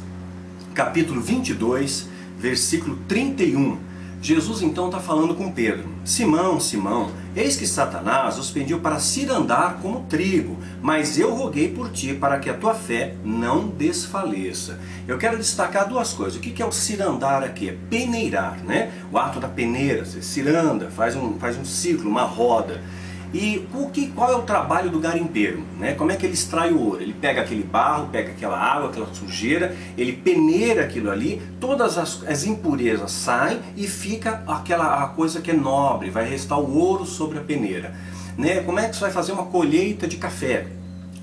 capítulo 0.74 1.20
22, 1.20 2.08
versículo 2.38 2.98
31. 3.06 3.78
Jesus 4.24 4.62
então 4.62 4.86
está 4.86 4.98
falando 4.98 5.34
com 5.34 5.52
Pedro: 5.52 5.86
Simão, 6.02 6.58
Simão, 6.58 7.10
eis 7.36 7.58
que 7.58 7.66
Satanás 7.66 8.38
os 8.38 8.50
pediu 8.50 8.80
para 8.80 8.98
cirandar 8.98 9.80
como 9.82 10.06
trigo, 10.08 10.56
mas 10.80 11.18
eu 11.18 11.34
roguei 11.34 11.68
por 11.68 11.90
ti 11.90 12.14
para 12.14 12.38
que 12.38 12.48
a 12.48 12.54
tua 12.54 12.72
fé 12.72 13.16
não 13.22 13.68
desfaleça. 13.68 14.80
Eu 15.06 15.18
quero 15.18 15.36
destacar 15.36 15.86
duas 15.86 16.14
coisas. 16.14 16.38
O 16.38 16.40
que 16.40 16.62
é 16.62 16.64
o 16.64 16.72
cirandar 16.72 17.42
aqui? 17.42 17.68
É 17.68 17.76
peneirar, 17.90 18.64
né? 18.64 18.92
O 19.12 19.18
ato 19.18 19.38
da 19.38 19.48
peneira, 19.48 20.06
você 20.06 20.22
ciranda, 20.22 20.88
faz 20.88 21.14
um, 21.14 21.38
faz 21.38 21.58
um 21.58 21.64
ciclo, 21.66 22.08
uma 22.08 22.22
roda. 22.22 22.80
E 23.34 23.66
o 23.74 23.90
que, 23.90 24.12
qual 24.12 24.30
é 24.30 24.36
o 24.36 24.42
trabalho 24.42 24.90
do 24.90 25.00
garimpeiro? 25.00 25.64
Né? 25.76 25.94
Como 25.94 26.12
é 26.12 26.16
que 26.16 26.24
ele 26.24 26.34
extrai 26.34 26.70
o 26.70 26.80
ouro? 26.80 27.02
Ele 27.02 27.12
pega 27.12 27.40
aquele 27.40 27.64
barro, 27.64 28.08
pega 28.12 28.30
aquela 28.30 28.56
água, 28.56 28.90
aquela 28.90 29.12
sujeira, 29.12 29.76
ele 29.98 30.12
peneira 30.12 30.84
aquilo 30.84 31.10
ali, 31.10 31.42
todas 31.58 31.98
as, 31.98 32.22
as 32.28 32.44
impurezas 32.44 33.10
saem 33.10 33.58
e 33.76 33.88
fica 33.88 34.44
aquela 34.46 35.02
a 35.02 35.08
coisa 35.08 35.40
que 35.40 35.50
é 35.50 35.54
nobre, 35.54 36.10
vai 36.10 36.30
restar 36.30 36.60
o 36.60 36.78
ouro 36.78 37.04
sobre 37.04 37.38
a 37.38 37.42
peneira. 37.42 37.92
Né? 38.38 38.60
Como 38.60 38.78
é 38.78 38.88
que 38.88 38.94
você 38.94 39.00
vai 39.00 39.10
fazer 39.10 39.32
uma 39.32 39.46
colheita 39.46 40.06
de 40.06 40.16
café? 40.16 40.68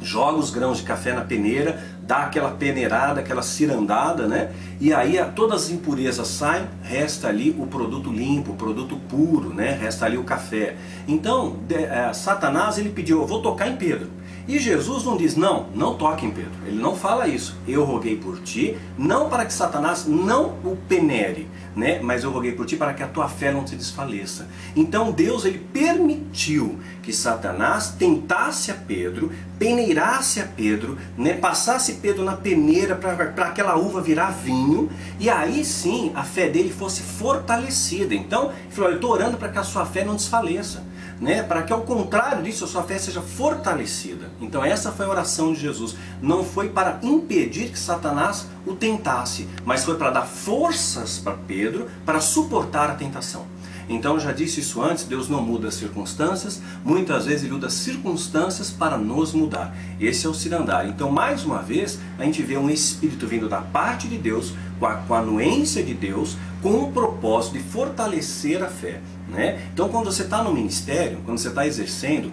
joga 0.02 0.40
os 0.40 0.50
grãos 0.50 0.80
de 0.80 0.84
café 0.84 1.14
na 1.14 1.22
peneira, 1.22 1.80
dá 2.12 2.24
aquela 2.24 2.52
peneirada, 2.52 3.22
aquela 3.22 3.42
cirandada, 3.42 4.28
né? 4.28 4.52
E 4.82 4.94
aí 4.94 5.18
todas 5.34 5.64
as 5.64 5.70
impurezas 5.70 6.28
saem, 6.28 6.68
resta 6.84 7.30
ali 7.30 7.56
o 7.58 7.66
produto 7.66 8.12
limpo, 8.12 8.52
o 8.52 8.56
produto 8.56 8.98
puro, 9.08 9.54
né? 9.54 9.72
Resta 9.72 10.08
ali 10.08 10.18
o 10.18 10.24
café. 10.26 10.76
Então, 11.08 11.56
de, 11.66 11.76
é, 11.76 12.12
Satanás 12.12 12.78
ele 12.78 12.90
pediu, 12.90 13.22
eu 13.22 13.26
vou 13.26 13.42
tocar 13.42 13.70
em 13.70 13.78
Pedro. 13.78 14.10
E 14.48 14.60
Jesus 14.60 15.04
não 15.04 15.16
diz, 15.16 15.36
não, 15.36 15.68
não 15.74 15.96
toque 15.96 16.26
em 16.26 16.32
Pedro. 16.32 16.52
Ele 16.66 16.82
não 16.82 16.96
fala 16.96 17.28
isso. 17.28 17.56
Eu 17.68 17.84
roguei 17.84 18.16
por 18.18 18.40
ti, 18.40 18.78
não 18.98 19.30
para 19.30 19.46
que 19.46 19.54
Satanás 19.54 20.06
não 20.06 20.56
o 20.64 20.78
penere, 20.88 21.48
né? 21.76 22.00
mas 22.02 22.24
eu 22.24 22.32
roguei 22.32 22.52
por 22.52 22.66
ti 22.66 22.76
para 22.76 22.94
que 22.94 23.04
a 23.04 23.08
tua 23.08 23.30
fé 23.30 23.52
não 23.52 23.66
se 23.66 23.76
desfaleça. 23.76 24.48
Então 24.76 25.12
Deus 25.12 25.46
ele 25.46 25.60
permitiu 25.60 26.80
que 27.02 27.14
Satanás 27.14 27.96
tentasse 27.98 28.72
a 28.72 28.74
Pedro, 28.74 29.32
peneirasse 29.60 30.40
a 30.40 30.46
Pedro, 30.46 30.98
né? 31.18 31.34
passasse 31.34 31.94
Pedro 31.96 32.24
na 32.24 32.36
peneira 32.36 32.96
para 32.96 33.46
aquela 33.46 33.76
uva 33.78 34.02
virar 34.02 34.32
vinho, 34.32 34.90
e 35.20 35.30
aí 35.30 35.64
sim 35.64 36.12
a 36.16 36.24
fé 36.24 36.50
dele 36.50 36.72
fosse 36.72 37.02
fortalecida. 37.02 38.16
Então, 38.16 38.52
ele 38.64 38.72
falou, 38.72 38.90
eu 38.90 38.96
estou 38.96 39.12
orando 39.12 39.38
para 39.38 39.50
que 39.50 39.60
a 39.60 39.64
sua 39.64 39.86
fé 39.86 40.04
não 40.04 40.16
desfaleça 40.16 40.91
né, 41.22 41.44
para 41.44 41.62
que 41.62 41.72
ao 41.72 41.84
contrário 41.84 42.42
disso 42.42 42.66
a 42.66 42.68
sua 42.68 42.82
fé 42.82 42.98
seja 42.98 43.22
fortalecida. 43.22 44.32
Então 44.42 44.66
essa 44.66 44.92
foi 44.92 45.06
a 45.06 45.10
oração 45.10 45.54
de 45.54 45.60
Jesus. 45.60 45.96
Não 46.20 46.44
foi 46.44 46.70
para 46.70 47.00
impedir 47.04 47.70
que 47.70 47.78
Satanás 47.78 48.48
o 48.66 48.74
tentasse, 48.74 49.48
mas 49.64 49.86
foi 49.86 49.96
para 49.96 50.10
dar 50.10 50.26
forças 50.26 51.20
para 51.20 51.34
Pedro 51.34 51.88
para 52.04 52.20
suportar 52.20 52.90
a 52.90 52.96
tentação. 52.96 53.46
Então, 53.90 54.18
já 54.18 54.32
disse 54.32 54.62
isso 54.62 54.82
antes, 54.82 55.04
Deus 55.04 55.28
não 55.28 55.42
muda 55.42 55.68
as 55.68 55.74
circunstâncias, 55.74 56.62
muitas 56.84 57.26
vezes 57.26 57.44
Ele 57.44 57.54
muda 57.54 57.68
as 57.68 57.74
circunstâncias 57.74 58.72
para 58.72 58.98
nos 58.98 59.34
mudar. 59.34 59.76
Esse 60.00 60.26
é 60.26 60.30
o 60.30 60.34
cirandar. 60.34 60.88
Então, 60.88 61.12
mais 61.12 61.44
uma 61.44 61.62
vez, 61.62 62.00
a 62.18 62.24
gente 62.24 62.42
vê 62.42 62.58
um 62.58 62.70
Espírito 62.70 63.28
vindo 63.28 63.50
da 63.50 63.60
parte 63.60 64.08
de 64.08 64.18
Deus, 64.18 64.54
com 64.80 64.86
a, 64.86 64.96
com 64.96 65.14
a 65.14 65.20
anuência 65.20 65.84
de 65.84 65.94
Deus, 65.94 66.38
com 66.62 66.84
o 66.84 66.92
propósito 66.92 67.58
de 67.58 67.64
fortalecer 67.64 68.64
a 68.64 68.68
fé. 68.68 69.02
Né? 69.32 69.60
Então, 69.74 69.88
quando 69.90 70.12
você 70.12 70.24
está 70.24 70.44
no 70.44 70.54
ministério, 70.54 71.20
quando 71.26 71.38
você 71.38 71.48
está 71.48 71.66
exercendo 71.66 72.32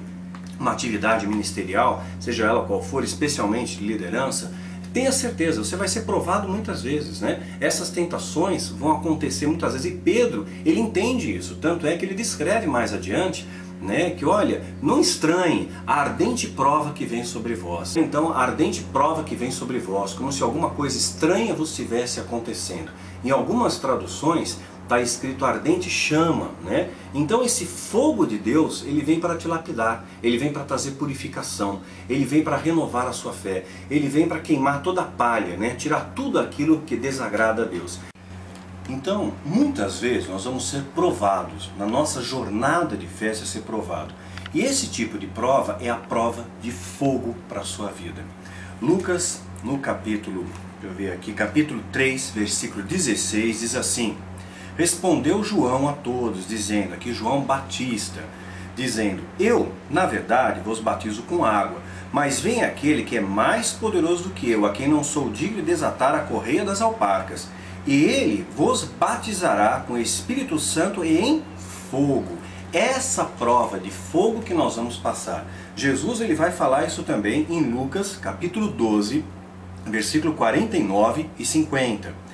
uma 0.59 0.73
atividade 0.73 1.27
ministerial, 1.27 2.03
seja 2.19 2.45
ela 2.45 2.65
qual 2.65 2.83
for, 2.83 3.05
especialmente 3.05 3.77
de 3.77 3.87
liderança, 3.87 4.53
tenha 4.93 5.13
certeza, 5.13 5.63
você 5.63 5.77
vai 5.77 5.87
ser 5.87 6.01
provado 6.01 6.49
muitas 6.49 6.83
vezes, 6.83 7.21
né? 7.21 7.41
Essas 7.61 7.91
tentações 7.91 8.69
vão 8.69 8.91
acontecer 8.91 9.47
muitas 9.47 9.75
vezes 9.75 9.93
e 9.93 9.95
Pedro, 9.95 10.47
ele 10.65 10.81
entende 10.81 11.35
isso, 11.35 11.57
tanto 11.57 11.87
é 11.87 11.97
que 11.97 12.05
ele 12.05 12.15
descreve 12.15 12.67
mais 12.67 12.93
adiante, 12.93 13.47
né, 13.81 14.11
que 14.11 14.25
olha, 14.25 14.65
não 14.83 15.01
estranhe 15.01 15.71
a 15.87 16.01
ardente 16.01 16.49
prova 16.49 16.93
que 16.93 17.05
vem 17.05 17.23
sobre 17.23 17.55
vós. 17.55 17.97
Então, 17.97 18.33
a 18.33 18.39
ardente 18.39 18.83
prova 18.93 19.23
que 19.23 19.37
vem 19.37 19.53
sobre 19.53 19.79
vós, 19.79 20.13
como 20.15 20.33
se 20.33 20.43
alguma 20.43 20.71
coisa 20.71 20.99
estranha 20.99 21.55
vos 21.55 21.71
estivesse 21.71 22.19
acontecendo. 22.19 22.91
Em 23.25 23.31
algumas 23.31 23.79
traduções, 23.79 24.59
está 24.89 25.03
escrito 25.03 25.45
ardente 25.45 25.91
chama, 25.91 26.51
né? 26.65 26.89
Então 27.13 27.45
esse 27.45 27.67
fogo 27.67 28.27
de 28.27 28.39
Deus, 28.39 28.83
ele 28.87 29.03
vem 29.03 29.21
para 29.21 29.37
te 29.37 29.47
lapidar, 29.47 30.03
ele 30.23 30.39
vem 30.39 30.51
para 30.51 30.65
trazer 30.65 30.93
purificação, 30.93 31.83
ele 32.09 32.25
vem 32.25 32.43
para 32.43 32.57
renovar 32.57 33.07
a 33.07 33.13
sua 33.13 33.35
fé, 33.35 33.67
ele 33.91 34.09
vem 34.09 34.27
para 34.27 34.41
queimar 34.41 34.83
toda 34.83 35.03
a 35.03 35.05
palha, 35.05 35.59
né? 35.59 35.75
Tirar 35.75 36.13
tudo 36.17 36.39
aquilo 36.39 36.81
que 36.87 36.97
desagrada 36.97 37.63
a 37.63 37.67
Deus. 37.67 38.01
Então, 38.89 39.35
muitas 39.45 40.01
vezes 40.01 40.27
nós 40.27 40.45
vamos 40.45 40.71
ser 40.71 40.83
provados, 40.95 41.71
na 41.77 41.87
nossa 41.87 42.23
jornada 42.23 42.97
de 42.97 43.07
fé 43.07 43.35
ser 43.35 43.61
provado. 43.61 44.15
E 44.55 44.63
esse 44.63 44.87
tipo 44.87 45.19
de 45.19 45.27
prova 45.27 45.77
é 45.83 45.91
a 45.91 45.97
prova 45.97 46.47
de 46.63 46.71
fogo 46.71 47.37
para 47.47 47.61
a 47.61 47.65
sua 47.65 47.91
vida. 47.91 48.25
Lucas, 48.81 49.43
no 49.63 49.79
capítulo, 49.79 50.47
deixa 50.81 50.87
eu 50.87 50.95
ver 50.95 51.13
aqui, 51.13 51.35
capítulo 51.35 51.83
3, 51.93 52.31
versículo 52.31 52.83
16, 52.83 53.61
diz 53.61 53.77
assim: 53.77 54.17
Respondeu 54.79 55.43
João 55.43 55.89
a 55.89 55.93
todos, 55.93 56.47
dizendo, 56.47 56.95
aqui 56.95 57.13
João 57.13 57.41
Batista, 57.41 58.23
dizendo: 58.77 59.25
Eu, 59.37 59.73
na 59.91 60.07
verdade, 60.07 60.61
vos 60.61 60.79
batizo 60.79 61.23
com 61.23 61.45
água, 61.45 61.83
mas 62.13 62.39
vem 62.39 62.63
aquele 62.63 63.03
que 63.03 63.17
é 63.17 63.21
mais 63.21 63.73
poderoso 63.73 64.23
do 64.23 64.31
que 64.31 64.49
eu, 64.49 64.65
a 64.65 64.71
quem 64.71 64.87
não 64.87 65.03
sou 65.03 65.31
digno 65.31 65.57
de 65.57 65.63
desatar 65.63 66.15
a 66.15 66.21
correia 66.21 66.65
das 66.65 66.81
alparcas. 66.81 67.49
E 67.89 68.05
ele 68.05 68.47
vos 68.57 68.85
batizará 68.85 69.83
com 69.85 69.99
Espírito 69.99 70.61
Santo 70.61 71.05
e 71.05 71.19
em 71.19 71.43
fogo. 71.91 72.39
Essa 72.73 73.25
prova 73.25 73.81
de 73.81 73.91
fogo 73.91 74.43
que 74.43 74.55
nós 74.55 74.77
vamos 74.77 74.97
passar. 74.97 75.45
Jesus 75.75 76.21
ele 76.21 76.37
vai 76.37 76.53
falar 76.53 76.87
isso 76.87 77.03
também 77.03 77.49
em 77.51 77.63
Lucas, 77.63 78.17
capítulo 78.17 78.69
12, 78.69 79.25
versículo 79.87 80.35
49 80.35 81.29
e 81.37 81.45
50. 81.45 82.28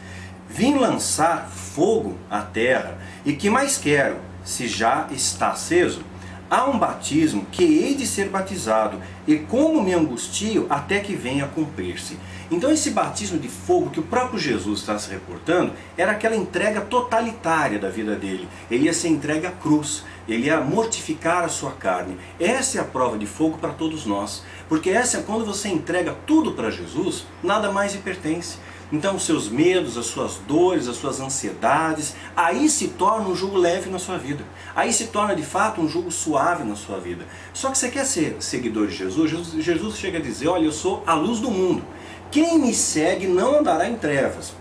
Vim 0.54 0.76
lançar 0.76 1.50
fogo 1.50 2.16
à 2.30 2.40
terra, 2.40 2.96
e 3.24 3.32
que 3.32 3.50
mais 3.50 3.76
quero, 3.76 4.18
se 4.44 4.68
já 4.68 5.08
está 5.10 5.48
aceso? 5.48 6.04
Há 6.48 6.66
um 6.66 6.78
batismo 6.78 7.44
que 7.50 7.64
hei 7.64 7.96
de 7.96 8.06
ser 8.06 8.28
batizado, 8.28 9.02
e 9.26 9.34
como 9.36 9.82
me 9.82 9.92
angustio 9.92 10.68
até 10.70 11.00
que 11.00 11.16
venha 11.16 11.46
a 11.46 11.48
cumprir-se. 11.48 12.16
Então 12.52 12.70
esse 12.70 12.90
batismo 12.90 13.36
de 13.36 13.48
fogo 13.48 13.90
que 13.90 13.98
o 13.98 14.04
próprio 14.04 14.38
Jesus 14.38 14.78
está 14.78 14.96
se 14.96 15.10
reportando, 15.10 15.72
era 15.98 16.12
aquela 16.12 16.36
entrega 16.36 16.82
totalitária 16.82 17.80
da 17.80 17.88
vida 17.88 18.14
dele. 18.14 18.46
Ele 18.70 18.84
ia 18.84 18.92
ser 18.92 19.08
entregue 19.08 19.48
à 19.48 19.50
cruz, 19.50 20.04
ele 20.28 20.46
ia 20.46 20.60
mortificar 20.60 21.42
a 21.42 21.48
sua 21.48 21.72
carne. 21.72 22.16
Essa 22.38 22.78
é 22.78 22.80
a 22.80 22.84
prova 22.84 23.18
de 23.18 23.26
fogo 23.26 23.58
para 23.58 23.72
todos 23.72 24.06
nós. 24.06 24.44
Porque 24.68 24.90
essa 24.90 25.18
é 25.18 25.22
quando 25.22 25.44
você 25.44 25.68
entrega 25.68 26.14
tudo 26.24 26.52
para 26.52 26.70
Jesus, 26.70 27.26
nada 27.42 27.72
mais 27.72 27.92
lhe 27.92 27.98
pertence. 27.98 28.56
Então, 28.92 29.16
os 29.16 29.24
seus 29.24 29.48
medos, 29.48 29.96
as 29.96 30.06
suas 30.06 30.36
dores, 30.46 30.88
as 30.88 30.96
suas 30.96 31.20
ansiedades, 31.20 32.14
aí 32.36 32.68
se 32.68 32.88
torna 32.88 33.28
um 33.28 33.34
jugo 33.34 33.56
leve 33.56 33.90
na 33.90 33.98
sua 33.98 34.18
vida. 34.18 34.44
Aí 34.74 34.92
se 34.92 35.06
torna 35.06 35.34
de 35.34 35.42
fato 35.42 35.80
um 35.80 35.88
jugo 35.88 36.10
suave 36.10 36.64
na 36.64 36.76
sua 36.76 36.98
vida. 37.00 37.26
Só 37.52 37.70
que 37.70 37.78
você 37.78 37.90
quer 37.90 38.04
ser 38.04 38.36
seguidor 38.40 38.86
de? 38.86 38.94
Jesus, 38.94 39.52
Jesus 39.64 39.96
chega 39.96 40.18
a 40.18 40.22
dizer: 40.22 40.48
Olha, 40.48 40.64
eu 40.64 40.72
sou 40.72 41.02
a 41.06 41.14
luz 41.14 41.40
do 41.40 41.50
mundo. 41.50 41.82
Quem 42.30 42.58
me 42.58 42.74
segue 42.74 43.26
não 43.26 43.58
andará 43.58 43.88
em 43.88 43.96
trevas. 43.96 44.54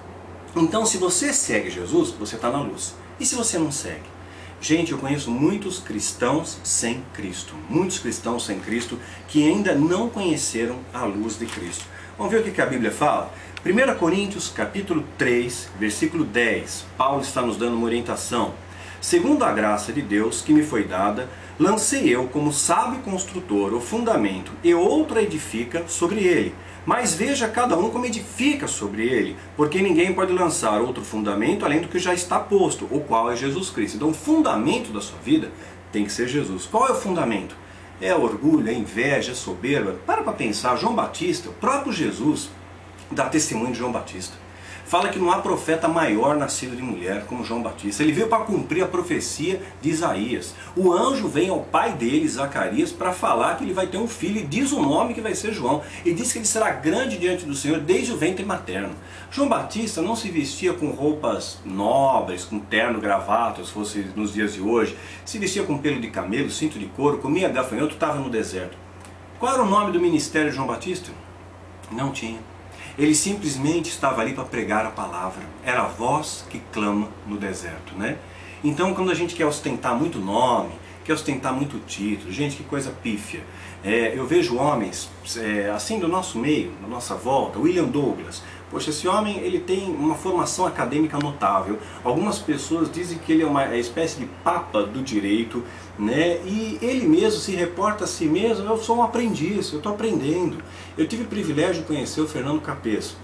Então, 0.55 0.85
se 0.85 0.97
você 0.97 1.33
segue 1.33 1.69
Jesus, 1.69 2.11
você 2.11 2.35
está 2.35 2.49
na 2.49 2.61
luz. 2.61 2.95
E 3.19 3.25
se 3.25 3.35
você 3.35 3.57
não 3.57 3.71
segue? 3.71 4.13
Gente, 4.61 4.91
eu 4.93 4.97
conheço 4.97 5.29
muitos 5.29 5.79
cristãos 5.79 6.57
sem 6.63 7.03
Cristo. 7.13 7.53
Muitos 7.69 7.99
cristãos 7.99 8.45
sem 8.45 8.59
Cristo 8.59 8.97
que 9.27 9.45
ainda 9.45 9.75
não 9.75 10.09
conheceram 10.09 10.77
a 10.93 11.03
luz 11.03 11.37
de 11.37 11.45
Cristo. 11.45 11.83
Vamos 12.17 12.31
ver 12.31 12.41
o 12.41 12.51
que 12.51 12.61
a 12.61 12.65
Bíblia 12.65 12.91
fala? 12.91 13.33
1 13.65 13.97
Coríntios 13.97 14.49
capítulo 14.49 15.05
3, 15.17 15.69
versículo 15.79 16.25
10, 16.25 16.85
Paulo 16.97 17.21
está 17.21 17.41
nos 17.41 17.55
dando 17.55 17.77
uma 17.77 17.85
orientação. 17.85 18.53
Segundo 18.99 19.43
a 19.43 19.53
graça 19.53 19.93
de 19.93 20.01
Deus 20.01 20.41
que 20.41 20.51
me 20.51 20.63
foi 20.63 20.83
dada, 20.83 21.29
lancei 21.57 22.13
eu 22.13 22.27
como 22.27 22.51
sábio 22.51 22.99
construtor 22.99 23.73
o 23.73 23.79
fundamento, 23.79 24.51
e 24.61 24.73
outro 24.73 25.17
edifica 25.17 25.87
sobre 25.87 26.25
ele. 26.25 26.53
Mas 26.85 27.15
veja 27.15 27.47
cada 27.47 27.77
um 27.77 27.89
como 27.89 28.05
edifica 28.05 28.67
sobre 28.67 29.03
ele, 29.07 29.37
porque 29.55 29.81
ninguém 29.81 30.13
pode 30.13 30.33
lançar 30.33 30.81
outro 30.81 31.01
fundamento 31.01 31.63
além 31.63 31.79
do 31.79 31.87
que 31.87 31.99
já 31.99 32.13
está 32.13 32.41
posto, 32.41 32.83
o 32.91 32.99
qual 32.99 33.31
é 33.31 33.35
Jesus 33.37 33.69
Cristo. 33.69 33.95
Então 33.95 34.09
o 34.09 34.13
fundamento 34.13 34.91
da 34.91 34.99
sua 34.99 35.19
vida 35.19 35.49
tem 35.89 36.03
que 36.03 36.11
ser 36.11 36.27
Jesus. 36.27 36.65
Qual 36.65 36.85
é 36.85 36.91
o 36.91 36.99
fundamento? 36.99 37.55
É 38.01 38.13
orgulho, 38.13 38.67
é 38.67 38.73
inveja, 38.73 39.31
é 39.31 39.35
soberba. 39.35 39.95
Para 40.05 40.21
para 40.21 40.33
pensar, 40.33 40.75
João 40.75 40.93
Batista, 40.93 41.49
o 41.49 41.53
próprio 41.53 41.93
Jesus, 41.93 42.49
dá 43.11 43.29
testemunho 43.29 43.71
de 43.71 43.79
João 43.79 43.91
Batista. 43.91 44.43
Fala 44.85 45.09
que 45.09 45.17
não 45.17 45.31
há 45.31 45.39
profeta 45.39 45.87
maior 45.87 46.35
nascido 46.35 46.75
de 46.75 46.81
mulher 46.83 47.25
como 47.25 47.43
João 47.43 47.63
Batista. 47.63 48.03
Ele 48.03 48.11
veio 48.11 48.27
para 48.27 48.43
cumprir 48.43 48.83
a 48.83 48.87
profecia 48.87 49.59
de 49.81 49.89
Isaías. 49.89 50.53
O 50.75 50.93
anjo 50.93 51.27
vem 51.27 51.49
ao 51.49 51.61
pai 51.61 51.93
dele, 51.93 52.27
Zacarias, 52.27 52.91
para 52.91 53.11
falar 53.11 53.57
que 53.57 53.63
ele 53.63 53.73
vai 53.73 53.87
ter 53.87 53.97
um 53.97 54.07
filho 54.07 54.41
e 54.41 54.45
diz 54.45 54.71
o 54.71 54.81
nome 54.81 55.15
que 55.15 55.21
vai 55.21 55.33
ser 55.33 55.51
João. 55.51 55.81
E 56.05 56.13
diz 56.13 56.31
que 56.31 56.37
ele 56.37 56.45
será 56.45 56.69
grande 56.69 57.17
diante 57.17 57.43
do 57.43 57.55
Senhor 57.55 57.79
desde 57.79 58.11
o 58.11 58.17
ventre 58.17 58.45
materno. 58.45 58.93
João 59.31 59.49
Batista 59.49 59.99
não 59.99 60.15
se 60.15 60.29
vestia 60.29 60.73
com 60.73 60.91
roupas 60.91 61.57
nobres, 61.65 62.45
com 62.45 62.59
terno, 62.59 63.01
gravata, 63.01 63.63
se 63.63 63.71
fosse 63.71 64.05
nos 64.15 64.31
dias 64.33 64.53
de 64.53 64.61
hoje. 64.61 64.95
Se 65.25 65.39
vestia 65.39 65.63
com 65.63 65.77
pelo 65.77 65.99
de 65.99 66.11
camelo, 66.11 66.51
cinto 66.51 66.77
de 66.77 66.85
couro, 66.85 67.17
comia 67.17 67.49
gafanhoto, 67.49 67.95
estava 67.95 68.19
no 68.19 68.29
deserto. 68.29 68.77
Qual 69.39 69.51
era 69.51 69.63
o 69.63 69.69
nome 69.69 69.91
do 69.91 69.99
ministério 69.99 70.51
de 70.51 70.55
João 70.55 70.67
Batista? 70.67 71.09
Não 71.91 72.11
tinha. 72.11 72.52
Ele 72.97 73.15
simplesmente 73.15 73.89
estava 73.89 74.21
ali 74.21 74.33
para 74.33 74.43
pregar 74.43 74.85
a 74.85 74.91
palavra. 74.91 75.43
Era 75.63 75.81
a 75.81 75.87
voz 75.87 76.45
que 76.49 76.61
clama 76.71 77.09
no 77.27 77.37
deserto, 77.37 77.95
né? 77.95 78.17
Então, 78.63 78.93
quando 78.93 79.11
a 79.11 79.15
gente 79.15 79.35
quer 79.35 79.45
ostentar 79.45 79.95
muito 79.95 80.19
nome, 80.19 80.71
quer 81.03 81.13
ostentar 81.13 81.53
muito 81.53 81.79
título, 81.85 82.31
gente, 82.31 82.55
que 82.55 82.63
coisa 82.63 82.91
pífia. 82.91 83.43
É, 83.83 84.17
eu 84.17 84.25
vejo 84.25 84.55
homens, 84.55 85.09
é, 85.37 85.69
assim 85.69 85.99
do 85.99 86.07
nosso 86.07 86.39
meio, 86.39 86.71
da 86.81 86.87
nossa 86.87 87.15
volta, 87.15 87.59
William 87.59 87.85
Douglas, 87.85 88.41
Poxa, 88.73 88.89
esse 88.89 89.07
homem 89.07 89.37
ele 89.37 89.59
tem 89.59 89.83
uma 89.83 90.15
formação 90.15 90.65
acadêmica 90.65 91.19
notável. 91.19 91.77
Algumas 92.03 92.39
pessoas 92.39 92.91
dizem 92.91 93.19
que 93.19 93.31
ele 93.31 93.43
é 93.43 93.45
uma 93.45 93.77
espécie 93.77 94.17
de 94.17 94.25
papa 94.43 94.81
do 94.81 95.03
direito, 95.03 95.63
né? 95.97 96.39
E 96.43 96.79
ele 96.81 97.07
mesmo 97.07 97.39
se 97.39 97.51
reporta 97.51 98.05
a 98.05 98.07
si 98.07 98.25
mesmo, 98.25 98.65
eu 98.65 98.75
sou 98.79 98.97
um 98.97 99.03
aprendiz, 99.03 99.71
eu 99.71 99.77
estou 99.77 99.91
aprendendo. 99.91 100.57
Eu 100.97 101.07
tive 101.07 101.21
o 101.21 101.27
privilégio 101.27 101.83
de 101.83 101.87
conhecer 101.87 102.19
o 102.21 102.27
Fernando 102.27 102.59
Capês. 102.61 103.15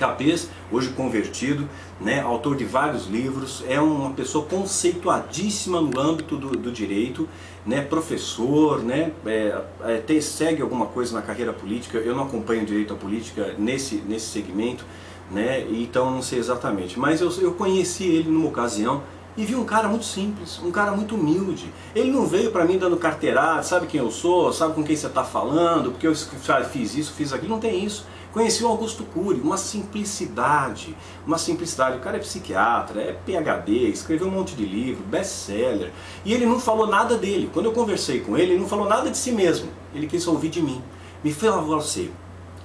Capês, 0.00 0.48
hoje 0.72 0.88
convertido, 0.88 1.68
né, 2.00 2.22
autor 2.22 2.56
de 2.56 2.64
vários 2.64 3.06
livros, 3.06 3.62
é 3.68 3.78
uma 3.78 4.10
pessoa 4.10 4.46
conceituadíssima 4.46 5.78
no 5.78 6.00
âmbito 6.00 6.38
do, 6.38 6.52
do 6.52 6.72
direito, 6.72 7.28
né, 7.66 7.82
professor, 7.82 8.82
né, 8.82 9.12
é, 9.26 9.62
até 9.98 10.18
segue 10.22 10.62
alguma 10.62 10.86
coisa 10.86 11.14
na 11.14 11.20
carreira 11.20 11.52
política, 11.52 11.98
eu 11.98 12.16
não 12.16 12.24
acompanho 12.24 12.64
direito 12.64 12.94
à 12.94 12.96
política 12.96 13.54
nesse, 13.58 13.96
nesse 13.96 14.30
segmento, 14.30 14.86
né, 15.30 15.66
então 15.70 16.10
não 16.10 16.22
sei 16.22 16.38
exatamente, 16.38 16.98
mas 16.98 17.20
eu, 17.20 17.30
eu 17.42 17.52
conheci 17.52 18.04
ele 18.04 18.30
numa 18.30 18.48
ocasião 18.48 19.02
e 19.36 19.44
vi 19.44 19.54
um 19.54 19.64
cara 19.64 19.86
muito 19.86 20.04
simples, 20.04 20.60
um 20.62 20.70
cara 20.70 20.90
muito 20.92 21.14
humilde. 21.14 21.72
Ele 21.94 22.10
não 22.10 22.26
veio 22.26 22.50
para 22.50 22.64
mim 22.64 22.76
dando 22.78 22.96
carteirada, 22.96 23.62
sabe 23.62 23.86
quem 23.86 24.00
eu 24.00 24.10
sou, 24.10 24.52
sabe 24.52 24.74
com 24.74 24.82
quem 24.82 24.96
você 24.96 25.06
está 25.06 25.22
falando, 25.22 25.92
porque 25.92 26.06
eu 26.06 26.14
fiz 26.14 26.96
isso, 26.96 27.12
fiz 27.12 27.32
aquilo, 27.32 27.52
não 27.52 27.60
tem 27.60 27.84
isso. 27.84 28.04
Conheci 28.32 28.62
o 28.62 28.68
Augusto 28.68 29.02
Cury, 29.02 29.40
uma 29.40 29.56
simplicidade, 29.56 30.96
uma 31.26 31.36
simplicidade. 31.36 31.96
O 31.96 32.00
cara 32.00 32.16
é 32.16 32.20
psiquiatra, 32.20 33.00
é 33.00 33.12
PhD, 33.12 33.88
escreveu 33.88 34.28
um 34.28 34.30
monte 34.30 34.54
de 34.54 34.64
livro, 34.64 35.02
best-seller. 35.04 35.90
E 36.24 36.32
ele 36.32 36.46
não 36.46 36.60
falou 36.60 36.86
nada 36.86 37.16
dele. 37.16 37.50
Quando 37.52 37.66
eu 37.66 37.72
conversei 37.72 38.20
com 38.20 38.38
ele, 38.38 38.52
ele 38.52 38.60
não 38.60 38.68
falou 38.68 38.88
nada 38.88 39.10
de 39.10 39.18
si 39.18 39.32
mesmo. 39.32 39.68
Ele 39.92 40.06
quis 40.06 40.26
ouvir 40.28 40.48
de 40.48 40.62
mim. 40.62 40.80
Me 41.24 41.32
fez 41.32 41.52
você. 41.54 42.10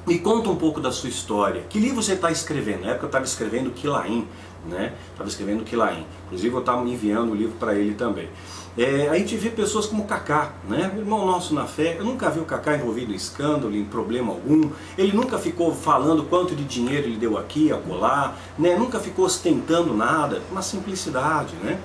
Me 0.06 0.20
conta 0.20 0.52
um 0.52 0.56
pouco 0.56 0.80
da 0.80 0.92
sua 0.92 1.10
história. 1.10 1.64
Que 1.68 1.80
livro 1.80 2.00
você 2.00 2.14
está 2.14 2.30
escrevendo? 2.30 2.82
Na 2.82 2.92
época 2.92 3.06
eu 3.06 3.08
estava 3.08 3.26
escrevendo 3.26 3.72
Quilaim, 3.72 4.28
né? 4.68 4.94
Estava 5.12 5.30
escrevendo 5.30 5.64
Quilaim. 5.64 6.06
Inclusive 6.26 6.54
eu 6.54 6.60
estava 6.60 6.88
enviando 6.88 7.32
o 7.32 7.36
livro 7.36 7.56
para 7.58 7.76
ele 7.76 7.94
também. 7.94 8.30
É, 8.78 9.08
a 9.08 9.18
gente 9.18 9.38
vê 9.38 9.50
pessoas 9.50 9.86
como 9.86 10.04
Kaká, 10.04 10.52
né? 10.68 10.94
irmão 10.98 11.26
nosso 11.26 11.54
na 11.54 11.66
fé, 11.66 11.96
eu 11.98 12.04
nunca 12.04 12.30
vi 12.30 12.42
o 12.42 12.44
Kaká 12.46 12.76
envolvido 12.76 13.14
em 13.14 13.16
escândalo, 13.16 13.74
em 13.74 13.86
problema 13.86 14.34
algum, 14.34 14.70
ele 14.98 15.14
nunca 15.14 15.38
ficou 15.38 15.74
falando 15.74 16.24
quanto 16.24 16.54
de 16.54 16.66
dinheiro 16.66 17.08
ele 17.08 17.16
deu 17.16 17.38
aqui, 17.38 17.72
acolá, 17.72 18.36
né? 18.60 18.76
nunca 18.76 19.00
ficou 19.00 19.24
ostentando 19.26 19.94
nada, 19.94 20.42
uma 20.52 20.62
simplicidade. 20.62 21.56
Né? 21.64 21.80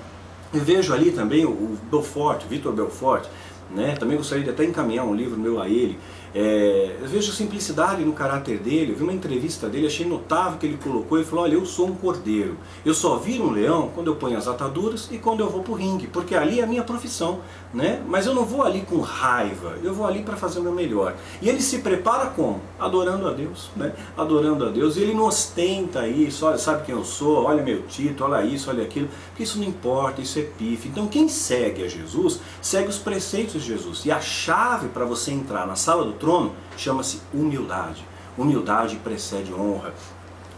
Eu 0.53 0.59
vejo 0.59 0.93
ali 0.93 1.11
também 1.11 1.45
o 1.45 1.77
Belfort, 1.89 2.43
Vitor 2.49 2.73
Belfort, 2.73 3.25
né? 3.73 3.95
também 3.97 4.17
gostaria 4.17 4.43
de 4.43 4.49
até 4.49 4.65
encaminhar 4.65 5.05
um 5.05 5.15
livro 5.15 5.39
meu 5.39 5.61
a 5.61 5.69
ele, 5.69 5.97
é, 6.33 6.95
eu 7.01 7.07
vejo 7.07 7.31
simplicidade 7.33 8.05
no 8.05 8.13
caráter 8.13 8.57
dele, 8.57 8.91
eu 8.91 8.95
vi 8.95 9.03
uma 9.03 9.11
entrevista 9.11 9.67
dele, 9.67 9.87
achei 9.87 10.05
notável 10.05 10.57
que 10.57 10.65
ele 10.65 10.77
colocou 10.77 11.19
e 11.19 11.25
falou, 11.25 11.43
olha, 11.43 11.55
eu 11.55 11.65
sou 11.65 11.87
um 11.87 11.95
cordeiro, 11.95 12.57
eu 12.85 12.93
só 12.93 13.17
viro 13.17 13.45
um 13.45 13.51
leão 13.51 13.91
quando 13.93 14.07
eu 14.07 14.15
ponho 14.15 14.37
as 14.37 14.47
ataduras 14.47 15.09
e 15.11 15.17
quando 15.17 15.41
eu 15.41 15.49
vou 15.49 15.61
para 15.61 15.73
o 15.73 15.75
ringue, 15.75 16.07
porque 16.07 16.33
ali 16.33 16.59
é 16.59 16.63
a 16.63 16.67
minha 16.67 16.83
profissão, 16.83 17.39
né? 17.73 18.01
mas 18.07 18.25
eu 18.25 18.33
não 18.33 18.45
vou 18.45 18.63
ali 18.63 18.81
com 18.81 18.99
raiva, 19.01 19.77
eu 19.83 19.93
vou 19.93 20.07
ali 20.07 20.23
para 20.23 20.37
fazer 20.37 20.59
o 20.59 20.63
meu 20.63 20.71
melhor. 20.71 21.15
E 21.41 21.49
ele 21.49 21.61
se 21.61 21.79
prepara 21.79 22.27
como? 22.27 22.61
Adorando 22.79 23.27
a 23.27 23.33
Deus, 23.33 23.69
né? 23.75 23.93
adorando 24.17 24.65
a 24.65 24.69
Deus, 24.69 24.95
e 24.95 25.01
ele 25.01 25.13
não 25.13 25.25
ostenta 25.25 26.07
isso, 26.07 26.45
olha, 26.45 26.57
sabe 26.57 26.85
quem 26.85 26.95
eu 26.95 27.03
sou, 27.03 27.43
olha 27.43 27.61
meu 27.61 27.83
título, 27.83 28.31
olha 28.31 28.45
isso, 28.45 28.69
olha 28.69 28.83
aquilo, 28.83 29.09
porque 29.27 29.43
isso 29.43 29.59
não 29.59 29.65
importa, 29.65 30.21
isso 30.21 30.39
é 30.39 30.43
pife. 30.43 30.87
Então 30.87 31.07
quem 31.07 31.27
segue 31.27 31.83
a 31.83 31.87
Jesus, 31.89 32.39
segue 32.61 32.87
os 32.87 32.97
preceitos 32.97 33.63
de 33.63 33.67
Jesus, 33.67 34.05
e 34.05 34.11
a 34.11 34.21
chave 34.21 34.87
para 34.87 35.03
você 35.03 35.31
entrar 35.31 35.67
na 35.67 35.75
sala 35.75 36.05
do 36.05 36.20
trono 36.21 36.53
chama-se 36.77 37.19
humildade. 37.33 38.05
Humildade 38.37 38.95
precede 38.97 39.51
honra. 39.53 39.93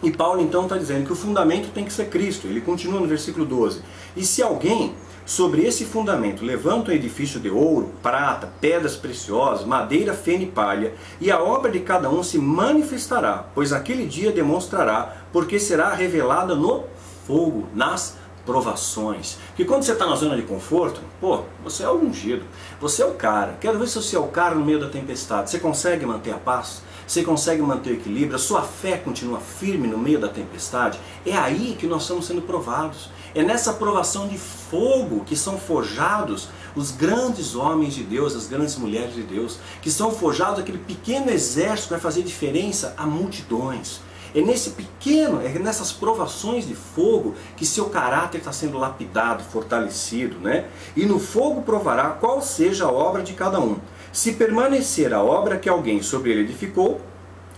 E 0.03 0.11
Paulo 0.11 0.41
então 0.41 0.63
está 0.63 0.77
dizendo 0.77 1.05
que 1.05 1.13
o 1.13 1.15
fundamento 1.15 1.71
tem 1.73 1.85
que 1.85 1.93
ser 1.93 2.09
Cristo. 2.09 2.45
Ele 2.45 2.59
continua 2.59 2.99
no 2.99 3.07
versículo 3.07 3.45
12. 3.45 3.81
E 4.15 4.25
se 4.25 4.43
alguém 4.43 4.93
sobre 5.25 5.65
esse 5.65 5.85
fundamento 5.85 6.43
levanta 6.43 6.91
um 6.91 6.93
edifício 6.93 7.39
de 7.39 7.49
ouro, 7.49 7.93
prata, 8.03 8.51
pedras 8.59 8.97
preciosas, 8.97 9.65
madeira, 9.65 10.13
feno 10.13 10.43
e 10.43 10.47
palha, 10.47 10.93
e 11.21 11.31
a 11.31 11.41
obra 11.41 11.71
de 11.71 11.79
cada 11.79 12.09
um 12.09 12.21
se 12.21 12.37
manifestará, 12.37 13.45
pois 13.55 13.71
aquele 13.71 14.05
dia 14.05 14.33
demonstrará, 14.33 15.15
porque 15.31 15.57
será 15.57 15.93
revelada 15.93 16.53
no 16.55 16.83
fogo, 17.25 17.69
nas 17.73 18.17
provações. 18.45 19.37
Porque 19.47 19.65
quando 19.65 19.83
você 19.83 19.93
está 19.93 20.05
na 20.05 20.15
zona 20.15 20.35
de 20.35 20.43
conforto, 20.43 21.01
pô, 21.19 21.43
você 21.63 21.83
é 21.83 21.89
o 21.89 21.95
ungido, 21.95 22.45
você 22.79 23.01
é 23.01 23.05
o 23.05 23.13
cara. 23.13 23.57
Quero 23.59 23.79
ver 23.79 23.87
se 23.87 23.95
você 23.95 24.15
é 24.15 24.19
o 24.19 24.27
cara 24.27 24.55
no 24.55 24.65
meio 24.65 24.79
da 24.79 24.89
tempestade. 24.89 25.49
Você 25.49 25.59
consegue 25.59 26.05
manter 26.05 26.31
a 26.31 26.37
paz? 26.37 26.81
Você 27.07 27.23
consegue 27.23 27.61
manter 27.61 27.91
o 27.91 27.93
equilíbrio? 27.93 28.35
A 28.35 28.39
sua 28.39 28.61
fé 28.61 28.97
continua 28.97 29.39
firme 29.39 29.87
no 29.87 29.97
meio 29.97 30.19
da 30.19 30.27
tempestade? 30.27 30.99
É 31.25 31.35
aí 31.35 31.75
que 31.77 31.87
nós 31.87 32.03
estamos 32.03 32.25
sendo 32.25 32.41
provados. 32.41 33.09
É 33.35 33.43
nessa 33.43 33.73
provação 33.73 34.27
de 34.27 34.37
fogo 34.37 35.23
que 35.25 35.35
são 35.35 35.57
forjados 35.57 36.49
os 36.75 36.91
grandes 36.91 37.55
homens 37.55 37.93
de 37.93 38.03
Deus, 38.03 38.35
as 38.35 38.47
grandes 38.47 38.75
mulheres 38.75 39.13
de 39.13 39.23
Deus, 39.23 39.59
que 39.81 39.91
são 39.91 40.11
forjados 40.11 40.59
aquele 40.59 40.77
pequeno 40.77 41.29
exército 41.29 41.87
que 41.87 41.93
vai 41.93 41.99
fazer 41.99 42.23
diferença 42.23 42.93
a 42.97 43.05
multidões. 43.05 44.01
É 44.35 44.41
nesse 44.41 44.71
pequeno, 44.71 45.41
é 45.41 45.59
nessas 45.59 45.91
provações 45.91 46.67
de 46.67 46.73
fogo 46.73 47.35
que 47.55 47.65
seu 47.65 47.85
caráter 47.85 48.39
está 48.39 48.51
sendo 48.51 48.79
lapidado, 48.79 49.43
fortalecido, 49.43 50.39
né? 50.39 50.65
E 50.95 51.05
no 51.05 51.19
fogo 51.19 51.61
provará 51.61 52.09
qual 52.09 52.41
seja 52.41 52.85
a 52.85 52.91
obra 52.91 53.21
de 53.21 53.33
cada 53.33 53.59
um. 53.59 53.77
Se 54.11 54.33
permanecer 54.33 55.13
a 55.13 55.21
obra 55.21 55.57
que 55.57 55.69
alguém 55.69 56.01
sobre 56.01 56.31
ele 56.31 56.41
edificou, 56.41 56.99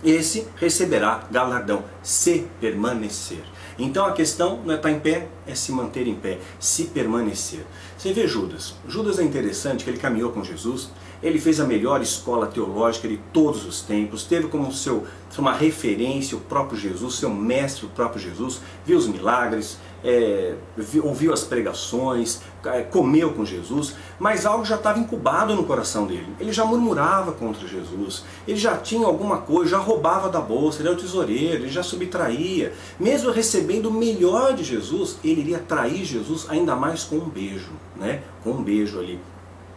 esse 0.04 0.46
receberá 0.56 1.26
galardão, 1.30 1.84
se 2.02 2.46
permanecer. 2.60 3.42
Então 3.78 4.06
a 4.06 4.12
questão 4.12 4.60
não 4.64 4.72
é 4.72 4.76
estar 4.76 4.90
em 4.90 5.00
pé, 5.00 5.28
é 5.46 5.54
se 5.54 5.70
manter 5.72 6.06
em 6.06 6.14
pé, 6.14 6.38
se 6.58 6.84
permanecer. 6.84 7.66
Você 7.96 8.12
vê 8.12 8.26
Judas. 8.26 8.74
Judas 8.88 9.18
é 9.18 9.22
interessante 9.22 9.84
que 9.84 9.90
ele 9.90 9.98
caminhou 9.98 10.32
com 10.32 10.42
Jesus, 10.42 10.90
ele 11.22 11.38
fez 11.38 11.60
a 11.60 11.64
melhor 11.64 12.00
escola 12.00 12.46
teológica 12.46 13.08
de 13.08 13.18
todos 13.32 13.66
os 13.66 13.82
tempos, 13.82 14.24
teve 14.24 14.48
como 14.48 14.72
seu 14.72 15.06
uma 15.38 15.52
referência 15.52 16.36
o 16.36 16.40
próprio 16.40 16.78
Jesus, 16.78 17.16
seu 17.16 17.28
mestre 17.28 17.84
o 17.84 17.90
próprio 17.90 18.20
Jesus, 18.20 18.60
viu 18.86 18.96
os 18.96 19.06
milagres, 19.06 19.78
é, 20.04 20.54
ouviu 21.02 21.32
as 21.32 21.44
pregações, 21.44 22.40
comeu 22.90 23.32
com 23.32 23.44
Jesus, 23.44 23.94
mas 24.18 24.46
algo 24.46 24.64
já 24.64 24.76
estava 24.76 24.98
incubado 24.98 25.54
no 25.54 25.64
coração 25.64 26.06
dele. 26.06 26.28
Ele 26.38 26.52
já 26.52 26.64
murmurava 26.64 27.32
contra 27.32 27.66
Jesus, 27.66 28.24
ele 28.46 28.56
já 28.56 28.76
tinha 28.76 29.06
alguma 29.06 29.38
coisa, 29.38 29.72
já 29.72 29.78
roubava 29.78 30.28
da 30.28 30.40
bolsa, 30.40 30.80
ele 30.80 30.88
era 30.88 30.96
o 30.96 31.00
tesoureiro, 31.00 31.62
ele 31.62 31.68
já 31.68 31.82
subtraía. 31.82 32.72
Mesmo 32.98 33.30
recebendo 33.30 33.86
o 33.86 33.92
melhor 33.92 34.54
de 34.54 34.64
Jesus, 34.64 35.18
ele 35.24 35.40
iria 35.40 35.58
trair 35.58 36.04
Jesus 36.04 36.46
ainda 36.48 36.74
mais 36.76 37.04
com 37.04 37.16
um 37.16 37.28
beijo, 37.28 37.72
né? 37.96 38.22
com 38.42 38.50
um 38.50 38.62
beijo 38.62 38.98
ali. 38.98 39.20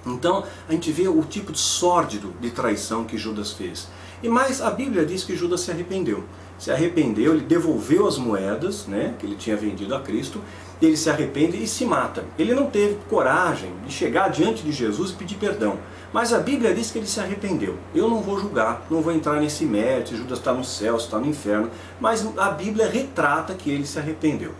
Então 0.05 0.43
a 0.67 0.71
gente 0.71 0.91
vê 0.91 1.07
o 1.07 1.21
tipo 1.23 1.51
de 1.51 1.59
sórdido 1.59 2.33
de 2.39 2.49
traição 2.51 3.03
que 3.03 3.17
Judas 3.17 3.51
fez. 3.51 3.87
E 4.21 4.27
mais, 4.27 4.61
a 4.61 4.69
Bíblia 4.69 5.05
diz 5.05 5.23
que 5.23 5.35
Judas 5.35 5.61
se 5.61 5.71
arrependeu. 5.71 6.23
Se 6.59 6.71
arrependeu, 6.71 7.33
ele 7.33 7.45
devolveu 7.45 8.05
as 8.05 8.17
moedas 8.17 8.85
né, 8.85 9.15
que 9.17 9.25
ele 9.25 9.35
tinha 9.35 9.55
vendido 9.55 9.95
a 9.95 10.01
Cristo, 10.01 10.41
ele 10.81 10.97
se 10.97 11.09
arrepende 11.09 11.61
e 11.61 11.65
se 11.65 11.85
mata. 11.85 12.25
Ele 12.37 12.53
não 12.53 12.69
teve 12.69 12.97
coragem 13.09 13.71
de 13.85 13.91
chegar 13.91 14.29
diante 14.29 14.61
de 14.61 14.71
Jesus 14.71 15.11
e 15.11 15.13
pedir 15.13 15.35
perdão. 15.35 15.79
Mas 16.11 16.33
a 16.33 16.39
Bíblia 16.39 16.73
diz 16.73 16.91
que 16.91 16.97
ele 16.97 17.07
se 17.07 17.19
arrependeu. 17.19 17.77
Eu 17.95 18.09
não 18.09 18.21
vou 18.21 18.39
julgar, 18.39 18.85
não 18.89 19.01
vou 19.01 19.13
entrar 19.13 19.39
nesse 19.39 19.63
mérito, 19.65 20.15
Judas 20.15 20.39
está 20.39 20.53
no 20.53 20.63
céu, 20.63 20.97
está 20.97 21.17
no 21.17 21.27
inferno, 21.27 21.69
mas 21.99 22.27
a 22.37 22.51
Bíblia 22.51 22.89
retrata 22.89 23.53
que 23.53 23.69
ele 23.69 23.85
se 23.85 23.97
arrependeu. 23.97 24.51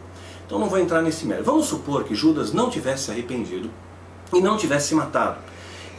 Então 0.46 0.58
não 0.58 0.70
vou 0.70 0.80
entrar 0.80 1.02
nesse 1.02 1.26
mérito. 1.26 1.46
Vamos 1.46 1.66
supor 1.66 2.06
que 2.06 2.16
Judas 2.16 2.54
não 2.54 2.70
tivesse 2.70 3.06
se 3.06 3.12
arrependido, 3.12 3.70
e 4.34 4.40
não 4.40 4.58
tivesse 4.58 4.94
matado. 4.96 5.40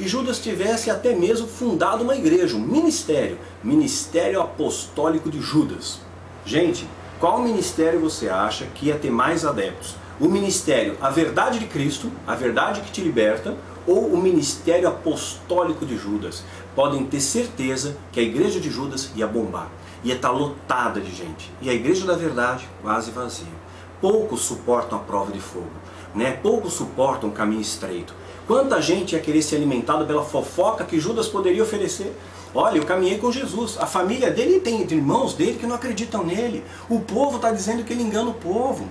E 0.01 0.09
Judas 0.09 0.39
tivesse 0.39 0.91
até 0.91 1.15
mesmo 1.15 1.47
fundado 1.47 2.03
uma 2.03 2.17
igreja, 2.17 2.57
um 2.57 2.61
ministério, 2.61 3.39
Ministério 3.63 4.41
Apostólico 4.41 5.31
de 5.31 5.43
Judas. 5.43 6.01
Gente, 6.43 6.89
qual 7.19 7.43
ministério 7.43 8.01
você 8.01 8.31
acha 8.31 8.65
que 8.75 8.87
ia 8.87 8.99
ter 8.99 9.11
mais 9.11 9.45
adeptos? 9.45 9.95
O 10.19 10.27
ministério 10.27 10.97
A 11.03 11.11
Verdade 11.11 11.59
de 11.59 11.67
Cristo, 11.67 12.11
a 12.27 12.35
verdade 12.35 12.81
que 12.81 12.91
te 12.91 13.03
liberta, 13.03 13.55
ou 13.87 14.07
o 14.07 14.17
ministério 14.17 14.89
apostólico 14.89 15.85
de 15.85 15.99
Judas? 15.99 16.45
Podem 16.75 17.05
ter 17.05 17.21
certeza 17.21 17.95
que 18.11 18.21
a 18.21 18.23
igreja 18.23 18.59
de 18.59 18.71
Judas 18.71 19.11
ia 19.15 19.27
bombar, 19.27 19.69
ia 20.03 20.15
estar 20.15 20.31
lotada 20.31 20.99
de 20.99 21.15
gente. 21.15 21.53
E 21.61 21.69
a 21.69 21.75
igreja 21.75 22.07
da 22.07 22.17
verdade 22.17 22.67
quase 22.81 23.11
vazia. 23.11 23.53
Poucos 24.01 24.41
suportam 24.41 24.99
a 24.99 25.03
prova 25.03 25.31
de 25.31 25.41
fogo, 25.41 25.69
né? 26.15 26.33
poucos 26.43 26.73
suportam 26.73 27.29
o 27.29 27.33
caminho 27.33 27.61
estreito. 27.61 28.15
Quanta 28.47 28.81
gente 28.83 29.15
ia 29.15 29.21
querer 29.21 29.43
ser 29.43 29.57
alimentado 29.57 30.05
pela 30.07 30.25
fofoca 30.25 30.85
que 30.85 30.99
Judas 30.99 31.29
poderia 31.29 31.63
oferecer? 31.63 32.17
Olha, 32.53 32.79
eu 32.79 32.85
caminhei 32.85 33.17
com 33.17 33.31
Jesus. 33.31 33.77
A 33.79 33.87
família 33.87 34.31
dele 34.31 34.59
tem 34.59 34.83
irmãos 34.83 35.35
dele 35.35 35.57
que 35.59 35.67
não 35.67 35.77
acreditam 35.77 36.25
nele. 36.25 36.65
O 36.89 36.99
povo 36.99 37.37
está 37.37 37.53
dizendo 37.53 37.85
que 37.85 37.93
ele 37.93 38.03
engana 38.03 38.31
o 38.31 38.35
povo. 38.35 38.89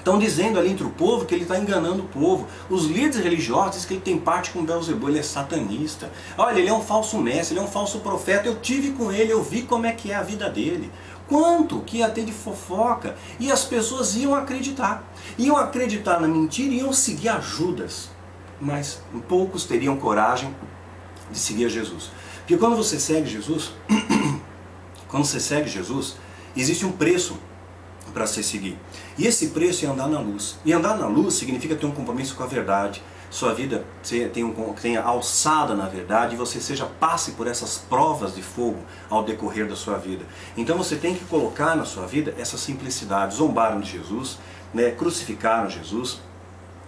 Estão 0.00 0.18
dizendo 0.18 0.58
ali 0.58 0.70
entre 0.70 0.84
o 0.84 0.90
povo 0.90 1.26
que 1.26 1.34
ele 1.34 1.42
está 1.42 1.58
enganando 1.58 2.02
o 2.02 2.08
povo. 2.08 2.46
Os 2.70 2.86
líderes 2.86 3.16
religiosos 3.16 3.72
dizem 3.72 3.88
que 3.88 3.94
ele 3.94 4.00
tem 4.00 4.18
parte 4.18 4.50
com 4.50 4.64
Belzebu, 4.64 5.10
ele 5.10 5.18
é 5.18 5.22
satanista. 5.22 6.10
Olha, 6.38 6.58
ele 6.58 6.70
é 6.70 6.72
um 6.72 6.80
falso 6.80 7.18
mestre, 7.18 7.54
ele 7.54 7.60
é 7.60 7.68
um 7.68 7.70
falso 7.70 8.00
profeta. 8.00 8.48
Eu 8.48 8.56
tive 8.56 8.92
com 8.92 9.12
ele, 9.12 9.30
eu 9.30 9.42
vi 9.42 9.62
como 9.62 9.84
é 9.84 9.92
que 9.92 10.10
é 10.10 10.14
a 10.14 10.22
vida 10.22 10.48
dele. 10.48 10.90
Quanto 11.30 11.80
que 11.80 11.98
ia 11.98 12.10
ter 12.10 12.26
de 12.26 12.32
fofoca? 12.32 13.16
E 13.38 13.50
as 13.50 13.64
pessoas 13.64 14.14
iam 14.16 14.34
acreditar. 14.34 15.02
Iam 15.38 15.56
acreditar 15.56 16.20
na 16.20 16.28
mentira 16.28 16.74
e 16.74 16.78
iam 16.80 16.92
seguir 16.92 17.30
a 17.30 17.40
Judas 17.40 18.10
mas 18.60 19.00
poucos 19.26 19.64
teriam 19.64 19.96
coragem 19.96 20.54
de 21.30 21.38
seguir 21.38 21.64
a 21.64 21.68
Jesus. 21.68 22.10
Porque 22.40 22.58
quando 22.58 22.76
você 22.76 23.00
segue 23.00 23.28
Jesus, 23.28 23.72
quando 25.08 25.24
você 25.24 25.40
segue 25.40 25.68
Jesus, 25.68 26.16
existe 26.56 26.84
um 26.84 26.92
preço 26.92 27.38
para 28.12 28.26
se 28.26 28.42
seguir. 28.42 28.76
E 29.16 29.26
esse 29.26 29.48
preço 29.48 29.86
é 29.86 29.88
andar 29.88 30.08
na 30.08 30.20
luz. 30.20 30.58
E 30.64 30.72
andar 30.72 30.98
na 30.98 31.06
luz 31.06 31.34
significa 31.34 31.74
ter 31.74 31.86
um 31.86 31.92
compromisso 31.92 32.34
com 32.34 32.42
a 32.42 32.46
verdade. 32.46 33.02
Sua 33.30 33.54
vida 33.54 33.84
tenha, 34.02 34.28
tenha 34.80 35.02
alçada 35.02 35.72
na 35.74 35.86
verdade 35.86 36.34
e 36.34 36.36
você 36.36 36.60
seja 36.60 36.84
passe 36.84 37.32
por 37.32 37.46
essas 37.46 37.78
provas 37.78 38.34
de 38.34 38.42
fogo 38.42 38.80
ao 39.08 39.22
decorrer 39.22 39.68
da 39.68 39.76
sua 39.76 39.98
vida. 39.98 40.24
Então 40.56 40.76
você 40.76 40.96
tem 40.96 41.14
que 41.14 41.24
colocar 41.24 41.76
na 41.76 41.84
sua 41.84 42.06
vida 42.06 42.34
essa 42.36 42.58
simplicidade. 42.58 43.36
Zombaram 43.36 43.80
de 43.80 43.88
Jesus, 43.88 44.36
né, 44.74 44.90
crucificaram 44.90 45.70
Jesus, 45.70 46.20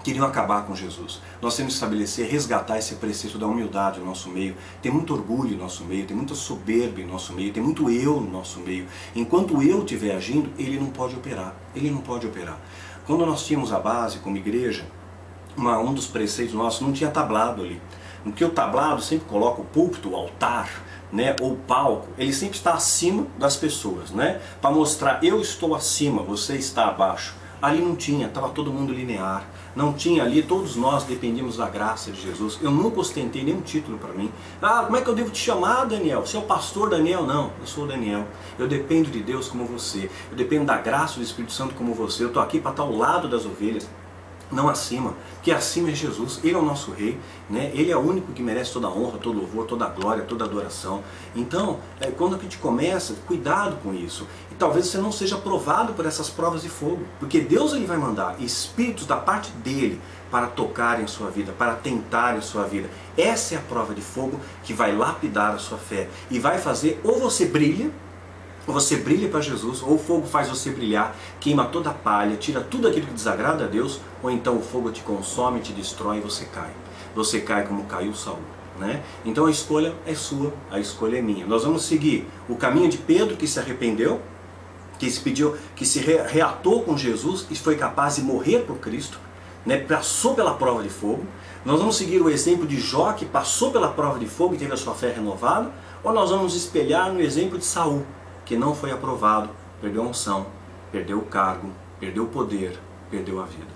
queriam 0.02 0.26
acabar 0.26 0.66
com 0.66 0.74
Jesus. 0.74 1.20
Nós 1.40 1.56
temos 1.56 1.74
que 1.74 1.76
estabelecer, 1.76 2.28
resgatar 2.28 2.76
esse 2.76 2.96
preceito 2.96 3.38
da 3.38 3.46
humildade 3.46 4.00
no 4.00 4.06
nosso 4.06 4.28
meio. 4.28 4.56
Tem 4.82 4.90
muito 4.90 5.14
orgulho 5.14 5.52
no 5.52 5.62
nosso 5.62 5.84
meio, 5.84 6.06
tem 6.06 6.16
muita 6.16 6.34
soberba 6.34 7.00
no 7.02 7.12
nosso 7.12 7.32
meio, 7.32 7.52
tem 7.52 7.62
muito 7.62 7.88
eu 7.88 8.20
no 8.20 8.28
nosso 8.28 8.58
meio. 8.58 8.88
Enquanto 9.14 9.62
eu 9.62 9.78
estiver 9.78 10.16
agindo, 10.16 10.50
ele 10.58 10.76
não 10.76 10.88
pode 10.88 11.14
operar. 11.14 11.54
Ele 11.72 11.88
não 11.88 12.00
pode 12.00 12.26
operar. 12.26 12.58
Quando 13.06 13.24
nós 13.24 13.46
tínhamos 13.46 13.72
a 13.72 13.78
base 13.78 14.18
como 14.18 14.36
igreja, 14.36 14.84
uma, 15.56 15.78
um 15.78 15.92
dos 15.92 16.06
preceitos 16.06 16.54
nossos 16.54 16.80
não 16.80 16.92
tinha 16.92 17.10
tablado 17.10 17.62
ali. 17.62 17.80
Porque 18.22 18.44
o 18.44 18.50
tablado 18.50 19.02
sempre 19.02 19.26
coloca 19.28 19.60
o 19.60 19.64
púlpito, 19.64 20.10
o 20.10 20.16
altar, 20.16 20.70
né, 21.12 21.36
ou 21.40 21.56
palco, 21.56 22.08
ele 22.16 22.32
sempre 22.32 22.56
está 22.56 22.72
acima 22.72 23.26
das 23.38 23.56
pessoas, 23.56 24.10
né? 24.10 24.40
Para 24.60 24.70
mostrar 24.70 25.22
eu 25.22 25.40
estou 25.40 25.74
acima, 25.74 26.22
você 26.22 26.56
está 26.56 26.86
abaixo. 26.86 27.34
Ali 27.60 27.80
não 27.80 27.94
tinha, 27.94 28.26
estava 28.26 28.48
todo 28.48 28.72
mundo 28.72 28.92
linear. 28.92 29.46
Não 29.74 29.92
tinha 29.92 30.24
ali, 30.24 30.42
todos 30.42 30.74
nós 30.74 31.04
dependíamos 31.04 31.56
da 31.56 31.68
graça 31.68 32.10
de 32.10 32.20
Jesus. 32.20 32.58
Eu 32.60 32.72
nunca 32.72 33.00
ostentei 33.00 33.44
nenhum 33.44 33.60
título 33.60 33.98
para 33.98 34.12
mim. 34.12 34.30
Ah, 34.60 34.82
como 34.84 34.96
é 34.96 35.00
que 35.00 35.08
eu 35.08 35.14
devo 35.14 35.30
te 35.30 35.38
chamar, 35.38 35.84
Daniel? 35.84 36.26
Você 36.26 36.36
é 36.36 36.40
o 36.40 36.42
pastor 36.42 36.90
Daniel? 36.90 37.22
Não, 37.22 37.52
eu 37.60 37.66
sou 37.66 37.84
o 37.84 37.86
Daniel. 37.86 38.26
Eu 38.58 38.66
dependo 38.66 39.10
de 39.10 39.22
Deus 39.22 39.48
como 39.48 39.64
você. 39.64 40.10
Eu 40.30 40.36
dependo 40.36 40.64
da 40.64 40.76
graça 40.76 41.16
do 41.16 41.22
Espírito 41.22 41.52
Santo 41.52 41.74
como 41.74 41.94
você. 41.94 42.24
Eu 42.24 42.28
estou 42.28 42.42
aqui 42.42 42.60
para 42.60 42.72
estar 42.72 42.82
ao 42.82 42.92
lado 42.92 43.28
das 43.28 43.46
ovelhas 43.46 43.88
não 44.52 44.68
acima, 44.68 45.14
que 45.42 45.50
acima 45.50 45.90
é 45.90 45.94
Jesus, 45.94 46.40
Ele 46.44 46.54
é 46.54 46.58
o 46.58 46.64
nosso 46.64 46.92
Rei, 46.92 47.18
né? 47.48 47.70
Ele 47.74 47.90
é 47.90 47.96
o 47.96 48.00
único 48.00 48.32
que 48.32 48.42
merece 48.42 48.72
toda 48.72 48.86
a 48.86 48.90
honra, 48.90 49.18
todo 49.18 49.38
louvor, 49.38 49.66
toda 49.66 49.86
a 49.86 49.88
glória, 49.88 50.24
toda 50.24 50.44
a 50.44 50.46
adoração. 50.46 51.02
Então, 51.34 51.80
é, 52.00 52.10
quando 52.10 52.36
a 52.36 52.38
gente 52.38 52.58
começa, 52.58 53.14
cuidado 53.26 53.76
com 53.82 53.94
isso. 53.94 54.26
E 54.50 54.54
talvez 54.54 54.86
você 54.86 54.98
não 54.98 55.10
seja 55.10 55.36
provado 55.36 55.94
por 55.94 56.06
essas 56.06 56.28
provas 56.28 56.62
de 56.62 56.68
fogo, 56.68 57.04
porque 57.18 57.40
Deus 57.40 57.72
ele 57.72 57.86
vai 57.86 57.96
mandar 57.96 58.40
espíritos 58.40 59.06
da 59.06 59.16
parte 59.16 59.50
dele 59.52 60.00
para 60.30 60.46
tocarem 60.46 61.04
a 61.04 61.08
sua 61.08 61.30
vida, 61.30 61.52
para 61.52 61.74
tentarem 61.74 62.38
a 62.38 62.42
sua 62.42 62.64
vida. 62.64 62.88
Essa 63.16 63.54
é 63.54 63.58
a 63.58 63.60
prova 63.60 63.94
de 63.94 64.02
fogo 64.02 64.40
que 64.62 64.72
vai 64.72 64.94
lapidar 64.94 65.54
a 65.54 65.58
sua 65.58 65.78
fé 65.78 66.08
e 66.30 66.38
vai 66.38 66.58
fazer 66.58 67.00
ou 67.04 67.18
você 67.18 67.46
brilha 67.46 67.90
você 68.66 68.96
brilha 68.96 69.28
para 69.28 69.40
Jesus, 69.40 69.82
ou 69.82 69.94
o 69.94 69.98
fogo 69.98 70.26
faz 70.26 70.48
você 70.48 70.70
brilhar, 70.70 71.16
queima 71.40 71.64
toda 71.66 71.90
a 71.90 71.94
palha, 71.94 72.36
tira 72.36 72.60
tudo 72.60 72.86
aquilo 72.86 73.06
que 73.06 73.12
desagrada 73.12 73.64
a 73.64 73.66
Deus, 73.66 74.00
ou 74.22 74.30
então 74.30 74.56
o 74.56 74.62
fogo 74.62 74.90
te 74.90 75.00
consome, 75.00 75.60
te 75.60 75.72
destrói 75.72 76.18
e 76.18 76.20
você 76.20 76.44
cai. 76.44 76.70
Você 77.14 77.40
cai 77.40 77.66
como 77.66 77.84
caiu 77.84 78.14
Saul. 78.14 78.38
Né? 78.78 79.02
Então 79.24 79.46
a 79.46 79.50
escolha 79.50 79.94
é 80.06 80.14
sua, 80.14 80.52
a 80.70 80.80
escolha 80.80 81.18
é 81.18 81.22
minha. 81.22 81.46
Nós 81.46 81.64
vamos 81.64 81.84
seguir 81.84 82.26
o 82.48 82.56
caminho 82.56 82.88
de 82.88 82.98
Pedro 82.98 83.36
que 83.36 83.46
se 83.46 83.58
arrependeu, 83.58 84.20
que 84.98 85.10
se 85.10 85.20
pediu, 85.20 85.56
que 85.74 85.84
se 85.84 85.98
reatou 85.98 86.82
com 86.82 86.96
Jesus 86.96 87.46
e 87.50 87.56
foi 87.56 87.76
capaz 87.76 88.16
de 88.16 88.22
morrer 88.22 88.60
por 88.60 88.78
Cristo, 88.78 89.18
né? 89.66 89.78
passou 89.78 90.34
pela 90.34 90.54
prova 90.54 90.82
de 90.82 90.88
fogo. 90.88 91.24
Nós 91.64 91.78
vamos 91.80 91.96
seguir 91.96 92.20
o 92.20 92.30
exemplo 92.30 92.66
de 92.66 92.80
Jó 92.80 93.12
que 93.12 93.26
passou 93.26 93.70
pela 93.70 93.88
prova 93.88 94.18
de 94.18 94.26
fogo 94.26 94.54
e 94.54 94.58
teve 94.58 94.72
a 94.72 94.76
sua 94.76 94.94
fé 94.94 95.12
renovada, 95.12 95.70
ou 96.02 96.12
nós 96.12 96.30
vamos 96.30 96.56
espelhar 96.56 97.12
no 97.12 97.20
exemplo 97.20 97.58
de 97.58 97.64
Saul, 97.64 98.04
que 98.44 98.56
não 98.56 98.74
foi 98.74 98.90
aprovado, 98.90 99.50
perdeu 99.80 100.02
a 100.02 100.06
unção, 100.06 100.46
perdeu 100.90 101.18
o 101.18 101.24
cargo, 101.24 101.70
perdeu 101.98 102.24
o 102.24 102.28
poder, 102.28 102.78
perdeu 103.10 103.40
a 103.40 103.44
vida. 103.44 103.72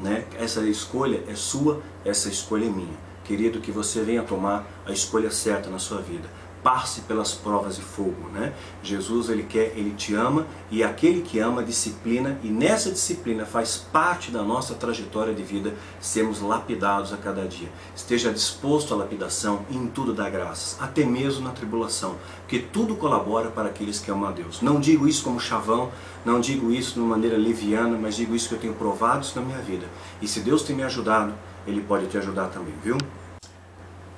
Né? 0.00 0.24
Essa 0.38 0.60
escolha 0.62 1.22
é 1.28 1.34
sua, 1.34 1.82
essa 2.04 2.28
escolha 2.28 2.66
é 2.66 2.70
minha. 2.70 2.96
Querido, 3.24 3.60
que 3.60 3.70
você 3.70 4.02
venha 4.02 4.22
tomar 4.22 4.66
a 4.86 4.92
escolha 4.92 5.30
certa 5.30 5.70
na 5.70 5.78
sua 5.78 6.00
vida 6.00 6.28
passe 6.64 7.02
pelas 7.02 7.34
provas 7.34 7.76
de 7.76 7.82
fogo, 7.82 8.30
né? 8.32 8.54
Jesus 8.82 9.28
ele 9.28 9.42
quer, 9.42 9.74
ele 9.76 9.90
te 9.90 10.14
ama 10.14 10.46
e 10.70 10.82
aquele 10.82 11.20
que 11.20 11.38
ama 11.38 11.62
disciplina 11.62 12.38
e 12.42 12.48
nessa 12.48 12.90
disciplina 12.90 13.44
faz 13.44 13.76
parte 13.76 14.30
da 14.30 14.42
nossa 14.42 14.74
trajetória 14.74 15.34
de 15.34 15.42
vida 15.42 15.74
sermos 16.00 16.40
lapidados 16.40 17.12
a 17.12 17.18
cada 17.18 17.46
dia. 17.46 17.68
Esteja 17.94 18.32
disposto 18.32 18.94
à 18.94 18.96
lapidação 18.96 19.66
em 19.70 19.86
tudo 19.86 20.14
dá 20.14 20.30
graças, 20.30 20.80
até 20.80 21.04
mesmo 21.04 21.44
na 21.44 21.50
tribulação, 21.50 22.16
porque 22.40 22.58
tudo 22.58 22.96
colabora 22.96 23.50
para 23.50 23.68
aqueles 23.68 24.00
que 24.00 24.10
amam 24.10 24.30
a 24.30 24.32
Deus. 24.32 24.62
Não 24.62 24.80
digo 24.80 25.06
isso 25.06 25.22
como 25.22 25.38
chavão, 25.38 25.92
não 26.24 26.40
digo 26.40 26.72
isso 26.72 26.94
de 26.94 27.00
uma 27.00 27.10
maneira 27.10 27.36
leviana, 27.36 27.98
mas 28.00 28.16
digo 28.16 28.34
isso 28.34 28.48
que 28.48 28.54
eu 28.54 28.60
tenho 28.60 28.74
provado 28.74 29.22
isso 29.22 29.38
na 29.38 29.44
minha 29.44 29.58
vida. 29.58 29.86
E 30.22 30.26
se 30.26 30.40
Deus 30.40 30.62
tem 30.62 30.74
me 30.74 30.82
ajudado, 30.82 31.34
ele 31.66 31.82
pode 31.82 32.06
te 32.06 32.16
ajudar 32.16 32.48
também, 32.48 32.74
viu? 32.82 32.96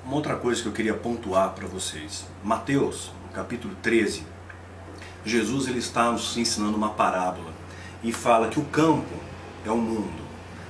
Uma 0.07 0.15
outra 0.15 0.37
coisa 0.37 0.61
que 0.61 0.69
eu 0.69 0.71
queria 0.71 0.93
pontuar 0.93 1.49
para 1.49 1.67
vocês. 1.67 2.25
Mateus, 2.41 3.11
capítulo 3.33 3.75
13, 3.83 4.23
Jesus 5.25 5.67
ele 5.67 5.79
está 5.79 6.09
nos 6.09 6.37
ensinando 6.37 6.77
uma 6.77 6.91
parábola 6.91 7.51
e 8.01 8.13
fala 8.13 8.47
que 8.47 8.57
o 8.57 8.63
campo 8.63 9.13
é 9.65 9.69
o 9.69 9.75
mundo, 9.75 10.23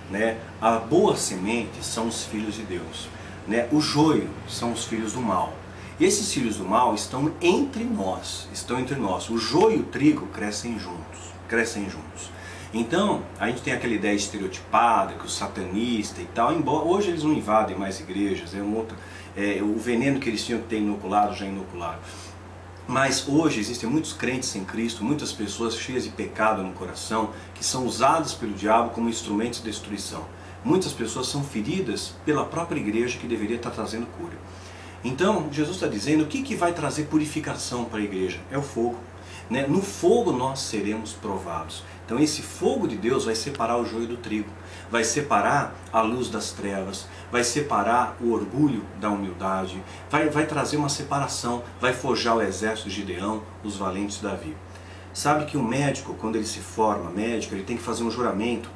né? 0.09 0.39
A 0.59 0.79
boa 0.79 1.15
semente 1.15 1.85
são 1.85 2.07
os 2.07 2.23
filhos 2.25 2.55
de 2.55 2.63
Deus, 2.63 3.09
né? 3.47 3.69
O 3.71 3.79
joio 3.79 4.27
são 4.49 4.71
os 4.71 4.85
filhos 4.85 5.13
do 5.13 5.21
mal. 5.21 5.53
Esses 6.01 6.33
filhos 6.33 6.57
do 6.57 6.65
mal 6.65 6.95
estão 6.95 7.31
entre 7.39 7.83
nós, 7.83 8.49
estão 8.51 8.79
entre 8.79 8.95
nós. 8.95 9.29
O 9.29 9.37
joio 9.37 9.77
e 9.77 9.79
o 9.81 9.83
trigo 9.83 10.25
crescem 10.33 10.79
juntos, 10.79 11.31
crescem 11.47 11.87
juntos. 11.87 12.31
Então, 12.73 13.21
a 13.39 13.47
gente 13.47 13.61
tem 13.61 13.73
aquela 13.73 13.93
ideia 13.93 14.15
estereotipada 14.15 15.13
que 15.13 15.25
o 15.25 15.29
satanista 15.29 16.21
e 16.21 16.25
tal, 16.25 16.53
embora 16.53 16.85
hoje 16.85 17.09
eles 17.09 17.23
não 17.23 17.33
invadem 17.33 17.77
mais 17.77 17.99
igrejas, 17.99 18.53
é 18.53 18.61
um 18.61 18.75
outro, 18.75 18.97
é, 19.37 19.61
o 19.61 19.77
veneno 19.77 20.19
que 20.19 20.27
eles 20.27 20.43
tinham 20.43 20.59
que 20.59 20.67
ter 20.67 20.77
inoculado 20.77 21.35
já 21.35 21.45
inocularam. 21.45 21.99
Mas 22.87 23.27
hoje 23.27 23.59
existem 23.59 23.87
muitos 23.87 24.13
crentes 24.13 24.55
em 24.55 24.63
Cristo, 24.63 25.03
muitas 25.03 25.31
pessoas 25.31 25.77
cheias 25.77 26.05
de 26.05 26.09
pecado 26.09 26.63
no 26.63 26.73
coração, 26.73 27.31
que 27.53 27.63
são 27.63 27.85
usadas 27.85 28.33
pelo 28.33 28.53
diabo 28.53 28.89
como 28.91 29.09
instrumentos 29.09 29.59
de 29.59 29.65
destruição. 29.65 30.25
Muitas 30.63 30.93
pessoas 30.93 31.27
são 31.27 31.43
feridas 31.43 32.13
pela 32.25 32.45
própria 32.45 32.79
igreja 32.79 33.19
que 33.19 33.27
deveria 33.27 33.57
estar 33.57 33.71
trazendo 33.71 34.07
cura. 34.17 34.37
Então, 35.03 35.47
Jesus 35.51 35.75
está 35.75 35.87
dizendo 35.87 36.23
o 36.23 36.27
que, 36.27 36.41
que 36.41 36.55
vai 36.55 36.73
trazer 36.73 37.03
purificação 37.03 37.85
para 37.85 37.99
a 37.99 38.03
igreja? 38.03 38.39
É 38.49 38.57
o 38.57 38.63
fogo. 38.63 38.97
Né? 39.49 39.65
No 39.67 39.81
fogo 39.81 40.31
nós 40.31 40.59
seremos 40.59 41.13
provados. 41.13 41.83
Então 42.05 42.19
esse 42.19 42.41
fogo 42.41 42.87
de 42.87 42.95
Deus 42.95 43.25
vai 43.25 43.35
separar 43.35 43.77
o 43.77 43.85
joio 43.85 44.07
do 44.07 44.17
trigo, 44.17 44.49
vai 44.89 45.03
separar 45.03 45.75
a 45.91 46.01
luz 46.01 46.29
das 46.29 46.51
trevas, 46.51 47.07
vai 47.31 47.43
separar 47.43 48.15
o 48.21 48.31
orgulho 48.31 48.83
da 48.99 49.09
humildade, 49.09 49.81
vai, 50.09 50.29
vai 50.29 50.45
trazer 50.45 50.77
uma 50.77 50.89
separação, 50.89 51.63
vai 51.79 51.93
forjar 51.93 52.37
o 52.37 52.41
exército 52.41 52.89
de 52.89 52.95
Gideão, 52.95 53.43
os 53.63 53.75
valentes 53.77 54.19
Davi. 54.19 54.55
Sabe 55.13 55.45
que 55.45 55.57
o 55.57 55.63
médico, 55.63 56.13
quando 56.13 56.35
ele 56.35 56.45
se 56.45 56.59
forma 56.59 57.09
médico, 57.09 57.55
ele 57.55 57.63
tem 57.63 57.75
que 57.75 57.83
fazer 57.83 58.03
um 58.03 58.11
juramento, 58.11 58.69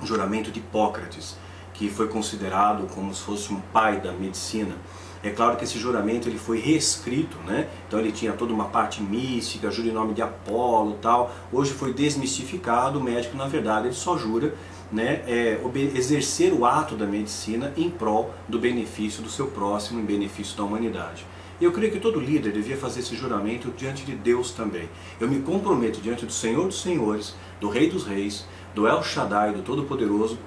um 0.00 0.06
juramento 0.06 0.50
de 0.50 0.60
Hipócrates, 0.60 1.36
que 1.72 1.88
foi 1.88 2.08
considerado 2.08 2.86
como 2.94 3.14
se 3.14 3.22
fosse 3.22 3.52
um 3.52 3.60
pai 3.72 4.00
da 4.00 4.12
medicina. 4.12 4.76
É 5.22 5.28
claro 5.28 5.56
que 5.56 5.64
esse 5.64 5.78
juramento 5.78 6.28
ele 6.28 6.38
foi 6.38 6.58
reescrito, 6.58 7.36
né? 7.46 7.68
Então 7.86 7.98
ele 7.98 8.10
tinha 8.10 8.32
toda 8.32 8.54
uma 8.54 8.66
parte 8.66 9.02
mística, 9.02 9.70
jura 9.70 9.88
em 9.88 9.92
nome 9.92 10.14
de 10.14 10.22
Apolo 10.22 10.96
tal. 11.02 11.30
Hoje 11.52 11.72
foi 11.72 11.92
desmistificado, 11.92 12.98
o 12.98 13.02
médico 13.02 13.36
na 13.36 13.46
verdade 13.46 13.88
ele 13.88 13.94
só 13.94 14.16
jura 14.16 14.54
né, 14.90 15.22
é, 15.26 15.60
exercer 15.94 16.52
o 16.52 16.64
ato 16.64 16.96
da 16.96 17.06
medicina 17.06 17.72
em 17.76 17.90
prol 17.90 18.34
do 18.48 18.58
benefício 18.58 19.22
do 19.22 19.28
seu 19.28 19.46
próximo, 19.48 20.00
em 20.00 20.04
benefício 20.04 20.56
da 20.56 20.64
humanidade. 20.64 21.24
Eu 21.60 21.72
creio 21.72 21.92
que 21.92 22.00
todo 22.00 22.18
líder 22.18 22.52
devia 22.52 22.76
fazer 22.76 23.00
esse 23.00 23.14
juramento 23.14 23.70
diante 23.76 24.04
de 24.04 24.14
Deus 24.14 24.50
também. 24.50 24.88
Eu 25.20 25.28
me 25.28 25.40
comprometo 25.40 26.00
diante 26.00 26.24
do 26.24 26.32
Senhor 26.32 26.64
dos 26.64 26.80
Senhores, 26.80 27.34
do 27.60 27.68
Rei 27.68 27.90
dos 27.90 28.06
Reis, 28.06 28.46
do 28.74 28.86
El 28.86 29.02
Shaddai, 29.02 29.52
do 29.52 29.60
Todo-Poderoso, 29.60 30.38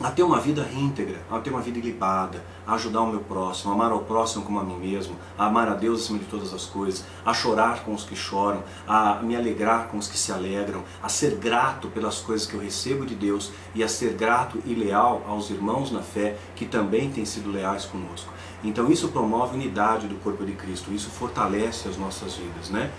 a 0.00 0.10
ter 0.10 0.22
uma 0.22 0.38
vida 0.38 0.68
íntegra, 0.74 1.18
a 1.30 1.38
ter 1.38 1.50
uma 1.50 1.62
vida 1.62 1.78
ilibada, 1.78 2.44
a 2.66 2.74
ajudar 2.74 3.00
o 3.00 3.06
meu 3.06 3.20
próximo, 3.20 3.72
a 3.72 3.74
amar 3.74 3.90
ao 3.90 4.00
próximo 4.00 4.44
como 4.44 4.60
a 4.60 4.64
mim 4.64 4.76
mesmo, 4.76 5.16
a 5.38 5.46
amar 5.46 5.68
a 5.68 5.74
Deus 5.74 6.02
acima 6.02 6.18
de 6.18 6.26
todas 6.26 6.52
as 6.52 6.66
coisas, 6.66 7.04
a 7.24 7.32
chorar 7.32 7.82
com 7.82 7.94
os 7.94 8.04
que 8.04 8.14
choram, 8.14 8.62
a 8.86 9.20
me 9.22 9.34
alegrar 9.34 9.88
com 9.88 9.96
os 9.96 10.06
que 10.06 10.18
se 10.18 10.30
alegram, 10.32 10.84
a 11.02 11.08
ser 11.08 11.36
grato 11.36 11.88
pelas 11.88 12.18
coisas 12.18 12.46
que 12.46 12.54
eu 12.54 12.60
recebo 12.60 13.06
de 13.06 13.14
Deus 13.14 13.50
e 13.74 13.82
a 13.82 13.88
ser 13.88 14.12
grato 14.12 14.62
e 14.66 14.74
leal 14.74 15.24
aos 15.26 15.48
irmãos 15.48 15.90
na 15.90 16.02
fé 16.02 16.36
que 16.54 16.66
também 16.66 17.10
têm 17.10 17.24
sido 17.24 17.50
leais 17.50 17.86
conosco. 17.86 18.32
Então 18.62 18.90
isso 18.90 19.08
promove 19.08 19.56
unidade 19.56 20.08
do 20.08 20.16
corpo 20.16 20.44
de 20.44 20.52
Cristo, 20.52 20.92
isso 20.92 21.08
fortalece 21.08 21.88
as 21.88 21.96
nossas 21.96 22.34
vidas, 22.34 22.68
né? 22.68 22.90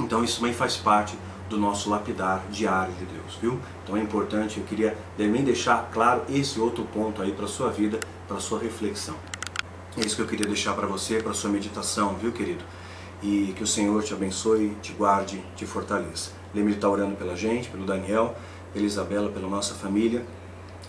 Então 0.00 0.22
isso 0.24 0.40
também 0.40 0.54
faz 0.54 0.76
parte 0.76 1.16
do 1.48 1.58
nosso 1.58 1.88
lapidar 1.90 2.44
diário 2.50 2.92
de 2.94 3.04
Deus, 3.04 3.38
viu? 3.40 3.58
Então 3.82 3.96
é 3.96 4.00
importante, 4.00 4.58
eu 4.58 4.64
queria 4.64 4.96
também 5.16 5.42
deixar 5.42 5.88
claro 5.92 6.22
esse 6.28 6.60
outro 6.60 6.84
ponto 6.84 7.22
aí 7.22 7.32
para 7.32 7.46
sua 7.46 7.70
vida, 7.70 7.98
para 8.26 8.38
sua 8.38 8.58
reflexão. 8.58 9.14
É 9.96 10.04
isso 10.04 10.16
que 10.16 10.22
eu 10.22 10.26
queria 10.26 10.46
deixar 10.46 10.74
para 10.74 10.86
você, 10.86 11.22
para 11.22 11.32
sua 11.32 11.50
meditação, 11.50 12.14
viu, 12.14 12.32
querido? 12.32 12.62
e 13.22 13.52
que 13.56 13.62
o 13.62 13.66
Senhor 13.66 14.02
te 14.02 14.12
abençoe, 14.12 14.76
te 14.80 14.92
guarde, 14.92 15.42
te 15.56 15.66
fortaleça. 15.66 16.30
Lembre 16.54 16.72
de 16.72 16.78
estar 16.78 16.88
orando 16.88 17.16
pela 17.16 17.36
gente, 17.36 17.68
pelo 17.68 17.84
Daniel, 17.84 18.36
pela 18.72 18.84
Isabela, 18.84 19.30
pela 19.30 19.48
nossa 19.48 19.74
família, 19.74 20.24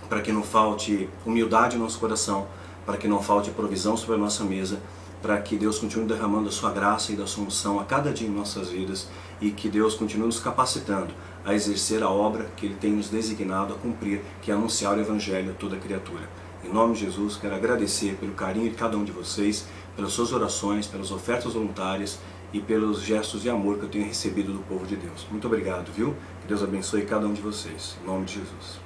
para 0.08 0.22
que 0.22 0.32
não 0.32 0.44
falte 0.44 1.10
humildade 1.26 1.78
no 1.78 1.84
nosso 1.84 2.00
coração, 2.00 2.48
para 2.86 2.98
que 2.98 3.08
não 3.08 3.22
falte 3.22 3.50
provisão 3.52 3.98
sobre 3.98 4.16
a 4.16 4.20
nossa 4.20 4.44
mesa, 4.44 4.80
para 5.22 5.40
que 5.42 5.58
Deus 5.58 5.80
continue 5.80 6.08
derramando 6.08 6.50
a 6.50 6.52
sua 6.52 6.72
graça 6.72 7.12
e 7.12 7.16
da 7.16 7.28
sua 7.28 7.46
unção 7.46 7.80
a 7.80 7.84
cada 7.84 8.12
dia 8.12 8.28
em 8.28 8.32
nossas 8.32 8.70
vidas 8.70 9.08
e 9.42 9.52
que 9.52 9.70
Deus 9.70 9.96
continue 9.96 10.28
nos 10.28 10.40
capacitando 10.40 11.14
a 11.46 11.54
exercer 11.54 12.04
a 12.04 12.10
obra 12.10 12.50
que 12.56 12.66
Ele 12.66 12.76
tem 12.76 12.92
nos 12.92 13.10
designado 13.10 13.74
a 13.74 13.78
cumprir, 13.78 14.22
que 14.42 14.52
é 14.52 14.54
anunciar 14.54 14.98
o 14.98 15.02
Evangelho 15.02 15.52
a 15.52 15.54
toda 15.54 15.78
criatura. 15.78 16.30
Em 16.64 16.72
nome 16.72 16.94
de 16.94 17.02
Jesus, 17.02 17.38
quero 17.38 17.56
agradecer 17.56 18.16
pelo 18.20 18.34
carinho 18.34 18.70
de 18.70 18.76
cada 18.76 18.98
um 18.98 19.04
de 19.04 19.12
vocês, 19.12 19.66
pelas 19.96 20.12
suas 20.12 20.34
orações, 20.34 20.88
pelas 20.88 21.12
ofertas 21.12 21.54
voluntárias 21.54 22.20
e 22.52 22.60
pelos 22.60 23.02
gestos 23.02 23.44
de 23.44 23.50
amor 23.50 23.78
que 23.78 23.84
eu 23.84 23.90
tenho 23.90 24.06
recebido 24.06 24.52
do 24.52 24.60
povo 24.60 24.86
de 24.86 24.96
Deus. 24.96 25.26
Muito 25.32 25.48
obrigado, 25.48 25.92
viu? 25.92 26.16
Que 26.42 26.48
Deus 26.48 26.64
abençoe 26.64 27.04
cada 27.04 27.26
um 27.28 27.34
de 27.34 27.42
vocês. 27.42 27.98
Em 28.02 28.08
nome 28.08 28.26
de 28.26 28.34
Jesus. 28.36 28.80